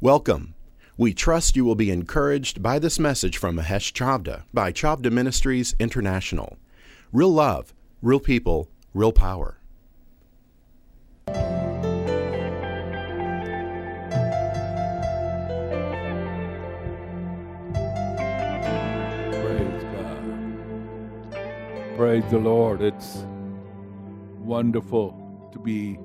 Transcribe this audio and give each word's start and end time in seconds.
Welcome. 0.00 0.54
We 0.96 1.14
trust 1.14 1.54
you 1.54 1.64
will 1.64 1.76
be 1.76 1.92
encouraged 1.92 2.60
by 2.60 2.80
this 2.80 2.98
message 2.98 3.38
from 3.38 3.56
Mahesh 3.56 3.92
Chavda 3.92 4.42
by 4.52 4.72
Chavda 4.72 5.12
Ministries 5.12 5.76
International. 5.78 6.58
Real 7.12 7.32
love, 7.32 7.72
real 8.02 8.18
people, 8.18 8.68
real 8.92 9.12
power. 9.12 9.60
Praise 11.26 11.36
God. 19.94 20.20
Praise 21.96 22.24
the 22.30 22.38
Lord. 22.38 22.82
It's 22.82 23.24
wonderful 24.40 25.48
to 25.52 25.58
be 25.60 26.00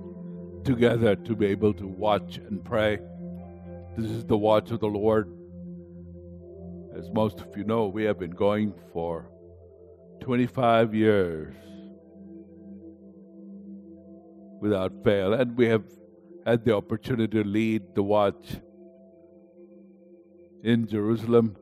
together, 0.64 1.16
to 1.16 1.36
be 1.36 1.48
able 1.48 1.74
to 1.74 1.88
watch 1.88 2.38
and 2.38 2.64
pray. 2.64 3.00
This 4.00 4.12
is 4.12 4.24
the 4.24 4.38
watch 4.38 4.72
of 4.72 4.80
the 4.80 4.88
Lord. 4.88 5.30
As 6.98 7.10
most 7.12 7.42
of 7.42 7.58
you 7.58 7.66
know, 7.66 7.88
we 7.88 8.06
have 8.06 8.18
been 8.18 8.32
going 8.32 8.74
for 8.94 9.30
25 10.22 10.96
years 10.96 11.54
without 14.62 14.94
fail, 15.04 15.34
and 15.34 15.58
we 15.58 15.66
have 15.68 15.84
had 16.46 16.64
the 16.64 16.74
opportunity 16.74 17.44
to 17.44 17.44
lead 17.44 17.94
the 17.94 18.02
watch 18.02 18.62
in 20.64 20.88
Jerusalem 20.88 21.58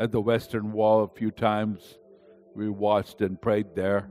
at 0.00 0.10
the 0.10 0.20
Western 0.20 0.72
Wall 0.72 1.04
a 1.04 1.08
few 1.16 1.30
times. 1.30 2.00
We 2.56 2.68
watched 2.68 3.20
and 3.20 3.40
prayed 3.40 3.76
there. 3.76 4.10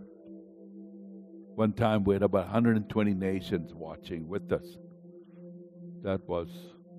One 1.56 1.74
time 1.74 2.06
we 2.06 2.16
had 2.16 2.24
about 2.24 2.46
120 2.46 3.14
nations 3.14 3.74
watching 3.74 4.30
with 4.30 4.50
us. 4.54 4.78
That 6.04 6.26
was 6.26 6.48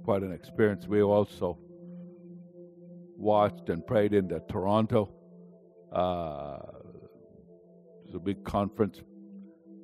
quite 0.03 0.23
an 0.23 0.33
experience. 0.33 0.87
We 0.87 1.03
also 1.03 1.59
watched 3.17 3.69
and 3.69 3.87
prayed 3.87 4.13
in 4.13 4.29
the 4.29 4.41
Toronto. 4.49 5.11
Uh, 5.93 6.59
it 8.01 8.07
was 8.07 8.15
a 8.15 8.19
big 8.19 8.45
conference. 8.45 9.01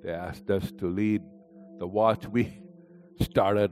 They 0.02 0.12
asked 0.12 0.50
us 0.50 0.72
to 0.78 0.86
lead 0.88 1.22
the 1.78 1.86
watch. 1.86 2.26
We 2.26 2.62
started 3.20 3.70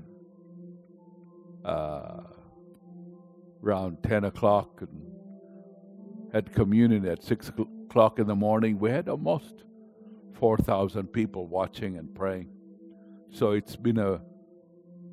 uh, 1.64 2.22
around 3.62 4.02
10 4.02 4.24
o'clock 4.24 4.80
and 4.80 5.02
had 6.32 6.52
communion 6.52 7.06
at 7.06 7.22
6 7.22 7.50
o'clock 7.88 8.18
in 8.18 8.26
the 8.26 8.34
morning. 8.34 8.78
We 8.78 8.90
had 8.90 9.08
almost 9.08 9.64
4,000 10.38 11.08
people 11.08 11.46
watching 11.46 11.96
and 11.96 12.14
praying. 12.14 12.50
So 13.30 13.52
it's 13.52 13.74
been 13.74 13.98
a 13.98 14.20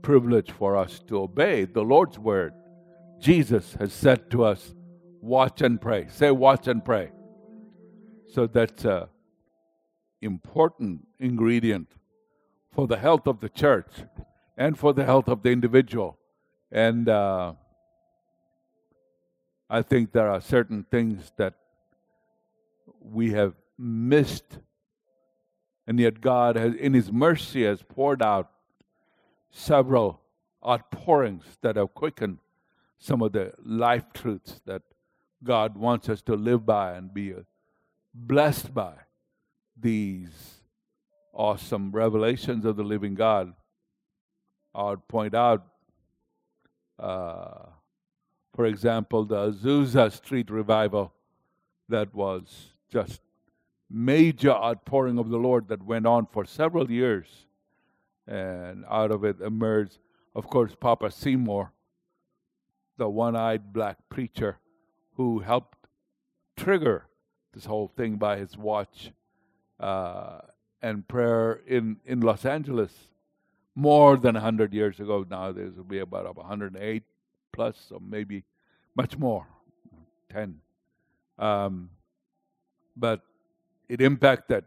privilege 0.04 0.52
for 0.52 0.78
us 0.78 1.00
to 1.08 1.18
obey 1.18 1.66
the 1.66 1.82
Lord's 1.82 2.20
word. 2.20 2.54
Jesus 3.20 3.73
has 3.80 3.92
said 3.92 4.30
to 4.32 4.44
us, 4.44 4.76
Watch 5.22 5.62
and 5.62 5.80
pray. 5.82 6.08
Say, 6.09 6.30
Watch 6.30 6.68
and 6.68 6.84
pray. 6.84 7.12
So 8.28 8.46
that's 8.46 8.84
an 8.86 9.08
important 10.22 11.08
ingredient 11.20 11.88
for 12.72 12.86
the 12.88 12.98
health 12.98 13.26
of 13.26 13.40
the 13.40 13.50
church 13.50 13.92
and 14.58 14.78
for 14.78 14.94
the 14.94 15.06
health 15.06 15.28
of 15.28 15.42
the 15.42 15.50
individual. 15.50 16.18
And 16.72 17.08
uh, 17.08 17.54
I 19.70 19.81
think 19.81 20.12
there 20.12 20.30
are 20.30 20.42
certain 20.42 20.86
things 20.92 21.31
that 21.38 21.54
we 23.00 23.31
have 23.31 23.54
missed, 23.78 24.59
and 25.88 26.00
yet 26.00 26.20
God 26.22 26.56
has, 26.56 26.74
in 26.76 26.94
His 26.94 27.12
mercy, 27.12 27.64
has 27.64 27.81
poured 27.81 28.22
out 28.22 28.50
several 29.54 30.20
outpourings 30.68 31.44
that 31.62 31.76
have 31.76 31.94
quickened 31.94 32.40
some 32.98 33.22
of 33.22 33.32
the 33.32 33.54
life 33.64 34.06
truths 34.14 34.59
that 34.66 34.82
God 35.44 35.78
wants 35.78 36.09
us 36.09 36.22
to 36.23 36.36
live 36.36 36.66
by 36.66 36.94
and 36.94 37.14
be 37.14 37.34
blessed 38.14 38.74
by 38.74 38.94
these 39.80 40.62
awesome 41.34 41.91
revelations 41.91 42.66
of 42.66 42.75
the 42.75 42.84
living 42.84 43.14
God. 43.14 43.53
I 44.74 44.90
would 44.90 45.08
point 45.08 45.36
out, 45.36 45.66
uh, 46.97 47.66
for 48.56 48.66
example, 48.66 49.25
the 49.25 49.52
Azusa 49.52 50.12
Street 50.12 50.50
revival 50.50 51.14
that 51.90 52.14
was 52.14 52.74
just 52.91 53.22
major 53.90 54.52
outpouring 54.52 55.20
of 55.20 55.30
the 55.30 55.38
Lord 55.38 55.68
that 55.68 55.84
went 55.84 56.08
on 56.08 56.25
for 56.25 56.46
several 56.46 56.90
years. 56.90 57.47
And 58.28 58.85
out 58.89 59.11
of 59.11 59.23
it 59.23 59.41
emerged, 59.41 60.00
of 60.35 60.47
course, 60.47 60.75
Papa 60.79 61.11
Seymour, 61.11 61.72
the 62.97 63.09
one 63.09 63.35
eyed 63.35 63.73
black 63.73 63.97
preacher 64.09 64.59
who 65.16 65.39
helped 65.39 65.78
trigger 66.56 67.07
this 67.53 67.66
whole 67.66 67.91
thing 67.95 68.16
by 68.16 68.38
his 68.38 68.57
watch 68.57 69.11
uh, 69.79 70.39
and 70.81 71.07
prayer 71.07 71.61
in, 71.67 71.97
in 72.06 72.22
Los 72.22 72.45
Angeles 72.45 72.91
more 73.75 74.17
than 74.17 74.35
100 74.35 74.73
years 74.73 75.00
ago. 75.00 75.25
Now 75.29 75.51
will 75.51 75.84
be 75.84 76.00
about 76.00 76.35
108 76.35 77.03
plus, 77.51 77.91
or 77.91 78.00
maybe 78.00 78.44
much 78.95 79.17
more, 79.17 79.47
10. 80.31 80.59
Um, 81.38 81.90
but 82.95 83.22
it 83.90 84.01
impacted 84.01 84.66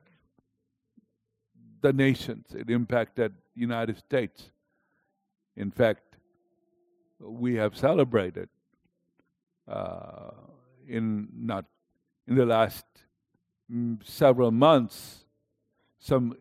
the 1.81 1.93
nations. 1.93 2.47
It 2.55 2.71
impacted 2.71 3.33
United 3.57 3.97
States. 3.97 4.51
In 5.57 5.71
fact, 5.71 6.17
we 7.19 7.55
have 7.55 7.77
celebrated 7.77 8.49
uh, 9.67 10.31
in 10.87 11.29
not 11.35 11.65
in 12.29 12.37
the 12.37 12.45
last 12.47 12.85
mm, 13.73 13.99
several 14.07 14.51
months 14.51 15.25
some 15.99 16.37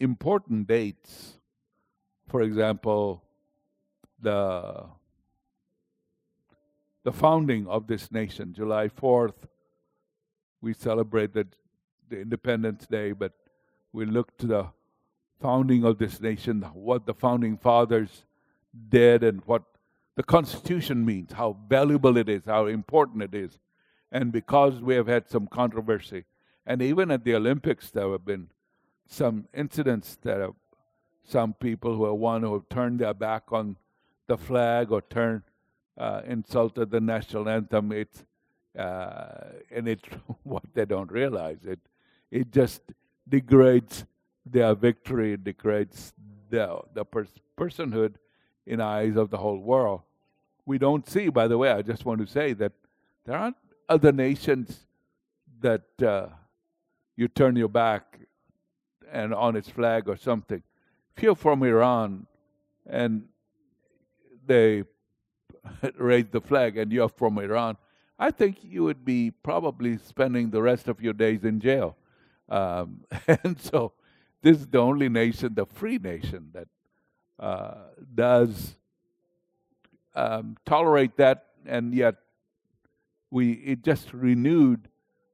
important 0.00 0.66
dates. 0.66 1.38
For 2.26 2.42
example, 2.42 3.22
the 4.20 4.84
the 7.04 7.12
founding 7.12 7.66
of 7.68 7.86
this 7.86 8.10
nation, 8.10 8.52
July 8.52 8.88
fourth, 8.88 9.46
we 10.60 10.74
celebrated 10.74 11.54
the 12.08 12.20
Independence 12.20 12.86
Day, 12.86 13.12
but 13.12 13.32
we 13.92 14.04
look 14.04 14.36
to 14.38 14.46
the 14.46 14.66
founding 15.40 15.84
of 15.84 15.98
this 15.98 16.20
nation, 16.20 16.62
what 16.74 17.06
the 17.06 17.14
founding 17.14 17.56
fathers 17.56 18.24
did, 18.88 19.22
and 19.22 19.42
what 19.46 19.62
the 20.16 20.22
Constitution 20.22 21.04
means, 21.04 21.32
how 21.32 21.56
valuable 21.68 22.16
it 22.16 22.28
is, 22.28 22.44
how 22.46 22.66
important 22.66 23.22
it 23.22 23.34
is. 23.34 23.58
And 24.10 24.32
because 24.32 24.80
we 24.80 24.94
have 24.94 25.06
had 25.06 25.28
some 25.28 25.46
controversy, 25.46 26.24
and 26.66 26.82
even 26.82 27.10
at 27.10 27.24
the 27.24 27.34
Olympics, 27.34 27.90
there 27.90 28.10
have 28.10 28.24
been 28.24 28.50
some 29.06 29.46
incidents 29.54 30.18
that 30.22 30.40
have 30.40 30.54
some 31.24 31.54
people 31.54 31.94
who 31.94 32.04
are 32.04 32.14
one 32.14 32.42
who 32.42 32.54
have 32.54 32.68
turned 32.68 32.98
their 32.98 33.14
back 33.14 33.44
on 33.52 33.76
the 34.26 34.36
flag 34.36 34.90
or 34.90 35.02
turned 35.02 35.42
uh, 35.98 36.22
insulted 36.26 36.90
the 36.90 37.00
national 37.00 37.48
anthem. 37.48 37.92
It's 37.92 38.24
uh, 38.78 39.52
and 39.70 39.88
it's 39.88 40.04
what 40.42 40.62
they 40.74 40.84
don't 40.84 41.10
realize. 41.10 41.58
It 41.64 41.80
it 42.30 42.52
just 42.52 42.82
degrades 43.28 44.04
their 44.52 44.74
victory, 44.74 45.36
degrades 45.36 46.12
the 46.50 46.80
the 46.94 47.04
pers- 47.04 47.40
personhood 47.56 48.14
in 48.66 48.80
eyes 48.80 49.16
of 49.16 49.30
the 49.30 49.38
whole 49.38 49.58
world. 49.58 50.02
We 50.66 50.78
don't 50.78 51.08
see, 51.08 51.28
by 51.28 51.48
the 51.48 51.56
way. 51.56 51.70
I 51.70 51.82
just 51.82 52.04
want 52.04 52.20
to 52.20 52.26
say 52.26 52.52
that 52.54 52.72
there 53.24 53.36
aren't 53.36 53.56
other 53.88 54.12
nations 54.12 54.86
that 55.60 56.02
uh, 56.02 56.28
you 57.16 57.28
turn 57.28 57.56
your 57.56 57.68
back 57.68 58.18
and 59.10 59.34
on 59.34 59.56
its 59.56 59.68
flag 59.68 60.08
or 60.08 60.16
something. 60.16 60.62
If 61.16 61.22
you're 61.22 61.34
from 61.34 61.62
Iran 61.62 62.26
and 62.86 63.24
they 64.46 64.84
raise 65.96 66.26
the 66.30 66.40
flag 66.40 66.76
and 66.76 66.92
you're 66.92 67.08
from 67.08 67.38
Iran, 67.38 67.76
I 68.18 68.30
think 68.30 68.58
you 68.62 68.84
would 68.84 69.04
be 69.04 69.30
probably 69.30 69.98
spending 69.98 70.50
the 70.50 70.60
rest 70.60 70.88
of 70.88 71.00
your 71.00 71.12
days 71.12 71.44
in 71.44 71.60
jail. 71.60 71.96
Um, 72.48 73.04
and 73.44 73.58
so, 73.60 73.92
this 74.42 74.58
is 74.58 74.66
the 74.66 74.78
only 74.78 75.08
nation, 75.08 75.54
the 75.54 75.66
free 75.66 75.98
nation, 75.98 76.50
that 76.52 76.68
uh, 77.38 77.74
does 78.14 78.76
um, 80.14 80.56
tolerate 80.64 81.16
that, 81.16 81.46
and 81.66 81.94
yet 81.94 82.16
we 83.30 83.52
it 83.52 83.82
just 83.82 84.12
renewed 84.12 84.88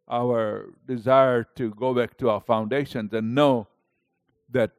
our 0.09 0.71
desire 0.87 1.45
to 1.57 1.71
go 1.75 1.95
back 1.95 2.17
to 2.19 2.29
our 2.29 2.41
foundations 2.41 3.13
and 3.13 3.35
know 3.35 3.67
that 4.51 4.73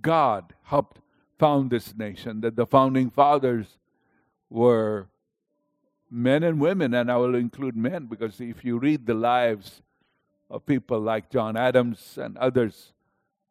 God 0.00 0.54
helped 0.62 1.00
found 1.38 1.70
this 1.70 1.94
nation, 1.94 2.40
that 2.40 2.56
the 2.56 2.64
founding 2.64 3.10
fathers 3.10 3.78
were 4.48 5.08
men 6.10 6.42
and 6.42 6.60
women, 6.60 6.94
and 6.94 7.10
I 7.10 7.16
will 7.16 7.34
include 7.34 7.76
men 7.76 8.06
because 8.06 8.40
if 8.40 8.64
you 8.64 8.78
read 8.78 9.04
the 9.04 9.14
lives 9.14 9.82
of 10.48 10.64
people 10.64 11.00
like 11.00 11.28
John 11.28 11.56
Adams 11.56 12.16
and 12.16 12.38
others, 12.38 12.93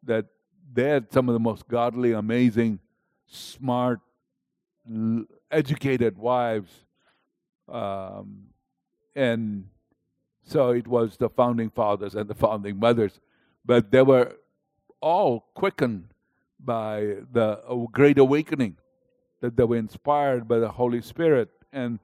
that 0.06 0.26
they 0.72 0.88
had 0.88 1.12
some 1.12 1.28
of 1.28 1.32
the 1.32 1.40
most 1.40 1.68
godly, 1.68 2.12
amazing, 2.12 2.78
smart, 3.26 4.00
educated 5.50 6.18
wives, 6.18 6.72
um, 7.68 8.46
and 9.14 9.68
so 10.42 10.70
it 10.70 10.86
was 10.86 11.16
the 11.16 11.30
founding 11.30 11.70
fathers 11.70 12.14
and 12.14 12.28
the 12.28 12.34
founding 12.34 12.78
mothers, 12.78 13.20
but 13.64 13.90
they 13.90 14.02
were 14.02 14.36
all 15.00 15.50
quickened 15.54 16.08
by 16.58 17.16
the 17.32 17.60
great 17.92 18.18
awakening 18.18 18.76
that 19.40 19.56
they 19.56 19.64
were 19.64 19.76
inspired 19.76 20.48
by 20.48 20.58
the 20.58 20.70
Holy 20.70 21.02
Spirit. 21.02 21.50
And 21.72 21.98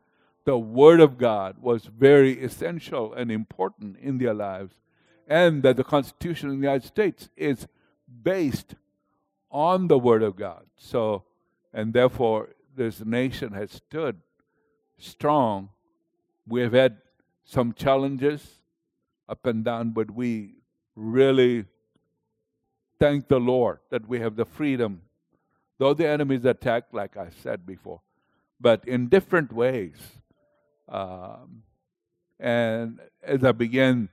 the 0.44 0.58
Word 0.58 1.00
of 1.00 1.16
God 1.16 1.56
was 1.60 1.84
very 1.84 2.42
essential 2.42 3.12
and 3.12 3.30
important 3.30 3.96
in 3.98 4.18
their 4.18 4.34
lives, 4.34 4.74
and 5.26 5.62
that 5.62 5.76
the 5.76 5.84
Constitution 5.84 6.48
of 6.48 6.56
the 6.56 6.60
United 6.60 6.86
States 6.86 7.28
is 7.36 7.66
based 8.22 8.74
on 9.50 9.88
the 9.88 9.98
Word 9.98 10.22
of 10.22 10.36
God. 10.36 10.64
So, 10.76 11.24
and 11.72 11.92
therefore, 11.92 12.50
this 12.76 13.04
nation 13.04 13.52
has 13.52 13.72
stood 13.72 14.20
strong. 14.98 15.70
We 16.46 16.60
have 16.62 16.72
had 16.72 16.98
some 17.44 17.72
challenges 17.72 18.46
up 19.28 19.46
and 19.46 19.64
down, 19.64 19.90
but 19.90 20.10
we 20.10 20.54
really 20.94 21.64
thank 22.98 23.28
the 23.28 23.40
Lord 23.40 23.78
that 23.90 24.06
we 24.08 24.20
have 24.20 24.36
the 24.36 24.44
freedom. 24.44 25.02
Though 25.78 25.94
the 25.94 26.06
enemy 26.06 26.36
is 26.36 26.44
attacked, 26.44 26.92
like 26.92 27.16
I 27.16 27.28
said 27.42 27.66
before, 27.66 28.02
but 28.60 28.86
in 28.86 29.08
different 29.08 29.52
ways. 29.52 29.96
Um, 30.88 31.62
and 32.38 33.00
as 33.22 33.44
I 33.44 33.52
began 33.52 34.08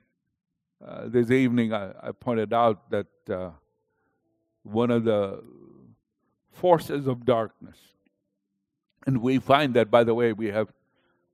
uh, 0.84 1.08
this 1.08 1.30
evening, 1.30 1.72
I, 1.72 1.90
I, 2.00 2.12
pointed 2.12 2.52
out 2.52 2.88
that 2.90 3.06
uh, 3.28 3.50
one 4.72 4.90
of 4.90 5.04
the 5.04 5.42
forces 6.50 7.06
of 7.06 7.24
darkness, 7.24 7.76
and 9.06 9.22
we 9.22 9.38
find 9.38 9.74
that, 9.74 9.90
by 9.90 10.04
the 10.04 10.14
way, 10.14 10.32
we 10.32 10.48
have 10.48 10.72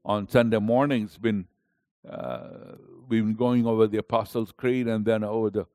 on 0.04 0.28
Sunday 0.28 0.58
mornings 0.58 1.16
been 1.18 1.46
uh, 2.08 2.76
we've 3.08 3.24
been 3.24 3.34
going 3.34 3.66
over 3.66 3.86
the 3.86 3.98
Apostles' 3.98 4.52
Creed 4.52 4.86
and 4.86 5.04
then 5.04 5.24
over 5.24 5.50
the 5.50 5.66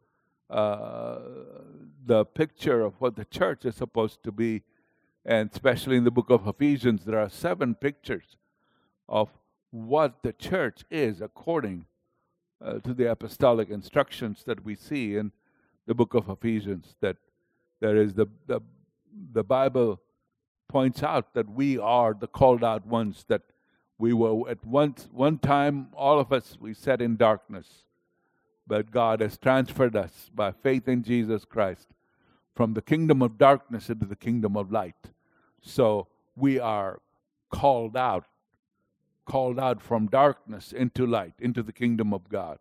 uh, 0.53 1.19
the 2.05 2.25
picture 2.25 2.81
of 2.81 2.93
what 2.99 3.15
the 3.15 3.25
church 3.25 3.65
is 3.65 3.75
supposed 3.75 4.23
to 4.23 4.31
be, 4.31 4.63
and 5.25 5.49
especially 5.51 5.97
in 5.97 6.03
the 6.03 6.11
book 6.11 6.29
of 6.29 6.47
Ephesians, 6.47 7.05
there 7.05 7.19
are 7.19 7.29
seven 7.29 7.75
pictures 7.75 8.37
of 9.07 9.29
what 9.71 10.23
the 10.23 10.33
church 10.33 10.83
is 10.89 11.21
according 11.21 11.85
uh, 12.63 12.79
to 12.79 12.93
the 12.93 13.09
apostolic 13.11 13.69
instructions 13.69 14.43
that 14.45 14.65
we 14.65 14.75
see 14.75 15.15
in 15.15 15.31
the 15.85 15.93
book 15.93 16.15
of 16.15 16.29
Ephesians. 16.29 16.95
That 17.01 17.17
there 17.79 17.97
is 17.97 18.13
the, 18.13 18.27
the 18.47 18.61
the 19.33 19.43
Bible 19.43 19.99
points 20.67 21.03
out 21.03 21.33
that 21.33 21.49
we 21.49 21.77
are 21.77 22.13
the 22.13 22.27
called 22.27 22.63
out 22.63 22.85
ones. 22.85 23.25
That 23.27 23.41
we 23.97 24.13
were 24.13 24.49
at 24.49 24.65
one 24.65 24.95
one 25.11 25.37
time, 25.37 25.89
all 25.93 26.19
of 26.19 26.31
us 26.31 26.57
we 26.59 26.73
sat 26.73 27.01
in 27.01 27.17
darkness, 27.17 27.85
but 28.67 28.91
God 28.91 29.21
has 29.21 29.37
transferred 29.37 29.95
us 29.95 30.29
by 30.33 30.51
faith 30.51 30.87
in 30.87 31.03
Jesus 31.03 31.45
Christ 31.45 31.87
from 32.55 32.73
the 32.73 32.81
kingdom 32.81 33.21
of 33.21 33.37
darkness 33.37 33.89
into 33.89 34.05
the 34.05 34.15
kingdom 34.15 34.57
of 34.57 34.71
light. 34.71 35.11
So 35.61 36.07
we 36.35 36.59
are 36.59 37.01
called 37.49 37.95
out 37.97 38.25
called 39.29 39.59
out 39.59 39.79
from 39.81 40.07
darkness 40.07 40.73
into 40.73 41.05
light, 41.05 41.35
into 41.39 41.61
the 41.61 41.71
kingdom 41.71 42.13
of 42.13 42.27
God, 42.29 42.57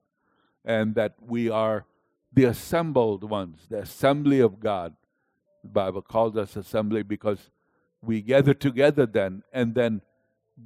and 0.65 0.95
that 0.95 1.15
we 1.19 1.49
are 1.49 1.87
the 2.33 2.45
assembled 2.45 3.25
ones, 3.25 3.67
the 3.71 3.79
assembly 3.79 4.39
of 4.39 4.61
God. 4.61 4.95
The 5.63 5.69
Bible 5.69 6.03
calls 6.03 6.37
us 6.37 6.57
assembly 6.57 7.03
because 7.03 7.51
we 8.03 8.21
gather 8.21 8.55
together 8.55 9.07
then 9.07 9.43
and 9.53 9.75
then 9.75 10.03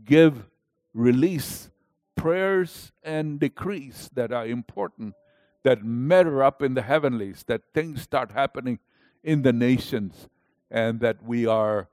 give, 0.04 0.46
release 0.94 1.70
prayers 2.16 2.92
and 3.02 3.40
decrees 3.40 4.10
that 4.14 4.32
are 4.32 4.46
important, 4.46 5.14
that 5.62 5.84
matter 5.84 6.42
up 6.42 6.62
in 6.62 6.74
the 6.74 6.82
heavenlies, 6.82 7.44
that 7.46 7.62
things 7.74 8.02
start 8.02 8.32
happening 8.32 8.78
in 9.24 9.42
the 9.42 9.52
nations, 9.52 10.28
and 10.70 11.00
that 11.00 11.22
we 11.22 11.46
are 11.46 11.88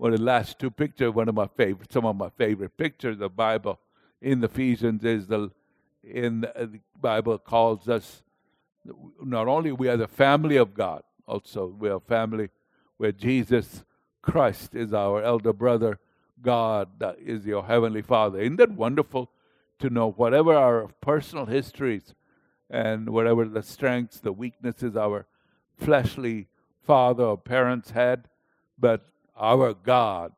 of 0.00 0.12
the 0.12 0.20
last 0.20 0.58
two 0.58 0.70
pictures, 0.70 1.12
one 1.12 1.28
of 1.28 1.34
my 1.34 1.46
favorite, 1.46 1.92
some 1.92 2.04
of 2.04 2.16
my 2.16 2.28
favorite 2.30 2.76
pictures 2.76 3.14
of 3.14 3.20
the 3.20 3.28
Bible 3.28 3.78
in 4.20 4.42
Ephesians 4.42 5.04
is 5.04 5.26
the 5.26 5.50
in 6.02 6.44
uh, 6.44 6.66
the 6.66 6.80
Bible 7.00 7.38
calls 7.38 7.88
us 7.88 8.24
not 9.22 9.46
only 9.46 9.70
we 9.70 9.88
are 9.88 9.96
the 9.96 10.08
family 10.08 10.56
of 10.56 10.74
God, 10.74 11.02
also 11.26 11.66
we 11.66 11.88
are 11.88 12.00
family 12.00 12.50
where 12.96 13.12
Jesus 13.12 13.84
Christ 14.22 14.74
is 14.74 14.92
our 14.92 15.22
elder 15.22 15.52
brother, 15.52 15.98
God 16.40 16.88
is 17.18 17.46
your 17.46 17.64
heavenly 17.64 18.02
Father. 18.02 18.40
Isn't 18.40 18.56
that 18.56 18.72
wonderful 18.72 19.30
to 19.78 19.90
know 19.90 20.10
whatever 20.12 20.54
our 20.54 20.88
personal 21.00 21.46
histories 21.46 22.14
and 22.70 23.10
whatever 23.10 23.44
the 23.44 23.62
strengths, 23.62 24.20
the 24.20 24.32
weaknesses 24.32 24.96
our 24.96 25.26
fleshly 25.76 26.48
father 26.82 27.24
or 27.24 27.38
parents 27.38 27.90
had, 27.90 28.28
but 28.78 29.06
our 29.36 29.74
God, 29.74 30.32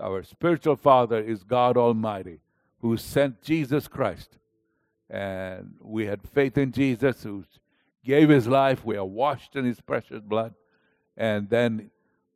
our 0.00 0.22
spiritual 0.22 0.76
Father 0.76 1.18
is 1.20 1.42
God 1.42 1.76
Almighty, 1.76 2.40
who 2.80 2.96
sent 2.96 3.42
Jesus 3.42 3.88
Christ. 3.88 4.38
And 5.08 5.74
we 5.80 6.06
had 6.06 6.20
faith 6.22 6.56
in 6.56 6.72
Jesus, 6.72 7.22
who 7.22 7.44
gave 8.04 8.28
his 8.28 8.46
life. 8.46 8.84
We 8.84 8.96
are 8.96 9.04
washed 9.04 9.56
in 9.56 9.64
his 9.64 9.80
precious 9.80 10.20
blood. 10.20 10.54
And 11.16 11.48
then 11.50 11.90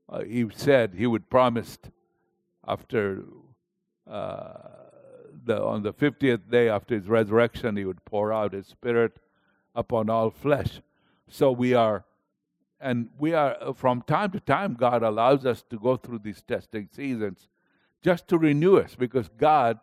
uh, 0.09 0.23
he 0.25 0.47
said 0.55 0.95
he 0.95 1.07
would 1.07 1.31
promise 1.31 1.79
after 2.67 3.25
uh, 4.11 4.53
the, 5.45 5.63
on 5.63 5.83
the 5.83 5.93
50th 5.93 6.51
day 6.51 6.69
after 6.69 6.95
his 6.95 7.09
resurrection, 7.09 7.77
he 7.77 7.85
would 7.85 8.05
pour 8.05 8.33
out 8.33 8.53
his 8.53 8.67
spirit 8.67 9.19
upon 9.75 10.11
all 10.11 10.31
flesh. 10.31 10.81
So 11.29 11.51
we 11.53 11.75
are 11.75 12.05
and 12.85 13.09
we 13.19 13.33
are, 13.33 13.57
uh, 13.63 13.73
from 13.73 14.03
time 14.03 14.31
to 14.33 14.41
time, 14.41 14.75
God 14.75 15.03
allows 15.03 15.47
us 15.47 15.65
to 15.71 15.79
go 15.79 15.97
through 15.97 16.19
these 16.19 16.43
testing 16.43 16.87
seasons 16.93 17.49
just 18.03 18.29
to 18.29 18.37
renew 18.37 18.77
us 18.77 18.95
because 18.95 19.31
God, 19.39 19.79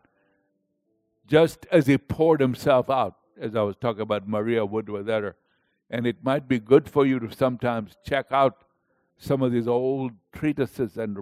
just 1.26 1.66
as 1.72 1.88
He 1.88 1.98
poured 1.98 2.42
Himself 2.42 2.92
out, 2.92 3.16
as 3.40 3.56
I 3.56 3.64
was 3.64 3.76
talking 3.82 4.02
about 4.02 4.28
Maria 4.28 4.64
Woodworth-Etter, 4.64 5.34
and 5.92 6.08
it 6.08 6.24
might 6.24 6.48
be 6.48 6.58
good 6.58 6.90
for 6.90 7.06
you 7.06 7.20
to 7.20 7.36
sometimes 7.36 7.98
check 8.04 8.28
out 8.32 8.64
some 9.18 9.42
of 9.42 9.52
these 9.52 9.68
old 9.68 10.14
treatises 10.32 10.98
and 10.98 11.18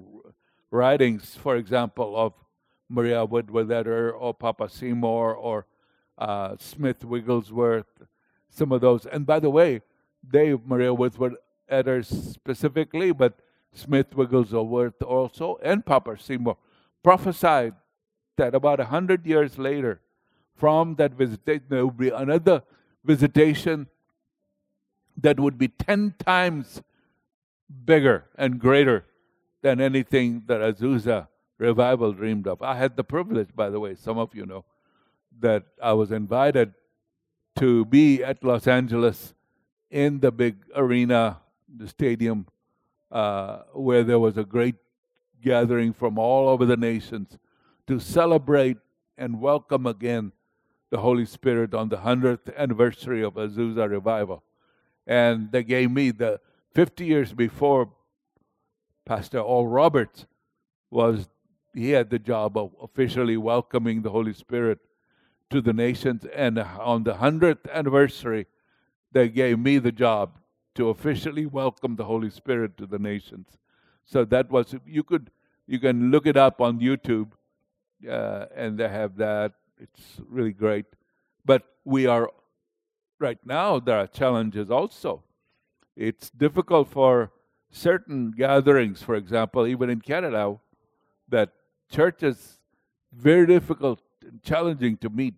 writings, 0.71 1.35
for 1.35 1.57
example, 1.57 2.15
of 2.15 2.33
Maria 2.87 3.25
Woodworth-Etter 3.25 4.13
or 4.17 4.33
Papa 4.33 4.69
Seymour 4.69 5.33
or 5.33 5.65
uh, 6.17 6.55
Smith 6.59 7.03
Wigglesworth, 7.03 8.03
some 8.49 8.71
of 8.71 8.81
those. 8.81 9.05
And 9.07 9.25
by 9.25 9.39
the 9.39 9.49
way, 9.49 9.81
they, 10.23 10.55
Maria 10.65 10.93
Woodworth 10.93 11.35
Etter 11.69 12.05
specifically, 12.05 13.11
but 13.11 13.39
Smith 13.73 14.15
Wigglesworth 14.15 15.01
also, 15.01 15.57
and 15.63 15.85
Papa 15.85 16.15
Seymour 16.19 16.57
prophesied 17.03 17.73
that 18.37 18.53
about 18.53 18.79
a 18.79 18.85
hundred 18.85 19.25
years 19.25 19.57
later, 19.57 19.99
from 20.55 20.95
that 20.95 21.13
visitation, 21.13 21.65
there 21.69 21.85
would 21.85 21.97
be 21.97 22.09
another 22.09 22.61
visitation 23.03 23.87
that 25.21 25.39
would 25.39 25.57
be 25.57 25.67
ten 25.67 26.15
times 26.19 26.81
bigger 27.85 28.25
and 28.35 28.59
greater 28.59 29.05
than 29.61 29.81
anything 29.81 30.43
that 30.47 30.61
Azusa 30.61 31.27
revival 31.57 32.13
dreamed 32.13 32.47
of. 32.47 32.61
I 32.61 32.75
had 32.75 32.95
the 32.95 33.03
privilege, 33.03 33.49
by 33.55 33.69
the 33.69 33.79
way, 33.79 33.95
some 33.95 34.17
of 34.17 34.33
you 34.33 34.45
know, 34.45 34.65
that 35.39 35.63
I 35.81 35.93
was 35.93 36.11
invited 36.11 36.73
to 37.57 37.85
be 37.85 38.23
at 38.23 38.43
Los 38.43 38.67
Angeles 38.67 39.33
in 39.91 40.19
the 40.19 40.31
big 40.31 40.55
arena 40.75 41.39
the 41.77 41.87
stadium 41.87 42.47
uh, 43.11 43.59
where 43.73 44.03
there 44.03 44.19
was 44.19 44.37
a 44.37 44.43
great 44.43 44.75
gathering 45.41 45.93
from 45.93 46.17
all 46.17 46.49
over 46.49 46.65
the 46.65 46.77
nations 46.77 47.37
to 47.87 47.99
celebrate 47.99 48.77
and 49.17 49.39
welcome 49.39 49.85
again 49.85 50.31
the 50.89 50.97
Holy 50.97 51.25
Spirit 51.25 51.73
on 51.73 51.89
the 51.89 51.97
100th 51.97 52.55
anniversary 52.57 53.23
of 53.23 53.35
Azusa 53.35 53.89
revival. 53.89 54.43
And 55.09 55.51
they 55.51 55.63
gave 55.63 55.89
me 55.89 56.11
the 56.11 56.39
50 56.75 57.03
years 57.03 57.33
before 57.33 57.89
Pastor 59.05 59.39
Oral 59.39 59.67
Roberts 59.67 60.27
was, 60.91 61.29
he 61.73 61.89
had 61.89 62.11
the 62.11 62.19
job 62.19 62.55
of 62.55 62.75
officially 62.79 63.35
welcoming 63.35 64.03
the 64.03 64.11
Holy 64.11 64.33
Spirit 64.33 64.77
to 65.49 65.61
the 65.61 65.73
nations. 65.73 66.25
And 66.25 66.59
on 66.59 67.05
the 67.05 67.15
100th 67.15 67.67
anniversary, 67.73 68.45
they 69.11 69.29
gave 69.29 69.57
me 69.57 69.79
the 69.79 69.91
job 69.91 70.37
to 70.75 70.89
officially 70.89 71.47
welcome 71.47 71.95
the 71.95 72.05
Holy 72.05 72.29
Spirit 72.29 72.77
to 72.77 72.85
the 72.85 72.99
nations. 72.99 73.57
So 74.05 74.25
that 74.25 74.51
was 74.51 74.75
you 74.85 75.01
could 75.01 75.31
you 75.65 75.79
can 75.79 76.11
look 76.11 76.27
it 76.27 76.37
up 76.37 76.61
on 76.61 76.79
YouTube, 76.79 77.31
uh, 78.07 78.45
and 78.55 78.77
they 78.77 78.87
have 78.87 79.17
that. 79.17 79.53
It's 79.79 80.21
really 80.27 80.53
great. 80.53 80.85
But 81.45 81.63
we 81.83 82.05
are 82.05 82.29
right 83.19 83.39
now 83.45 83.79
there 83.79 83.97
are 83.97 84.07
challenges 84.07 84.71
also. 84.71 85.23
It's 85.95 86.29
difficult 86.29 86.89
for 86.89 87.31
certain 87.69 88.31
gatherings, 88.31 89.03
for 89.03 89.15
example, 89.15 89.67
even 89.67 89.89
in 89.89 90.01
Canada, 90.01 90.57
that 91.27 91.51
church 91.91 92.23
is 92.23 92.59
very 93.11 93.45
difficult 93.45 94.01
and 94.21 94.41
challenging 94.43 94.97
to 94.97 95.09
meet. 95.09 95.35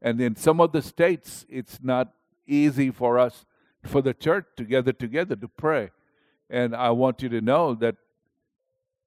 And 0.00 0.20
in 0.20 0.36
some 0.36 0.60
of 0.60 0.72
the 0.72 0.82
states, 0.82 1.46
it's 1.48 1.80
not 1.82 2.12
easy 2.46 2.90
for 2.90 3.18
us, 3.18 3.44
for 3.82 4.02
the 4.02 4.14
church 4.14 4.46
to 4.56 4.64
gather 4.64 4.92
together 4.92 5.36
to 5.36 5.48
pray. 5.48 5.90
And 6.50 6.74
I 6.74 6.90
want 6.90 7.22
you 7.22 7.28
to 7.30 7.40
know 7.40 7.74
that 7.74 7.96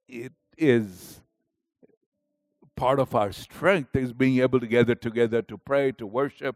it 0.08 0.34
is 0.58 1.22
part 2.76 3.00
of 3.00 3.16
our 3.16 3.32
strength 3.32 3.96
is 3.96 4.14
being 4.14 4.40
able 4.40 4.60
to 4.60 4.68
gather 4.68 4.96
together 4.96 5.42
to 5.44 5.58
pray, 5.58 5.92
to 5.94 6.06
worship, 6.06 6.56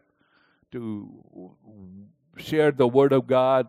to 0.72 1.56
share 2.36 2.72
the 2.72 2.88
word 2.88 3.12
of 3.12 3.26
God, 3.26 3.68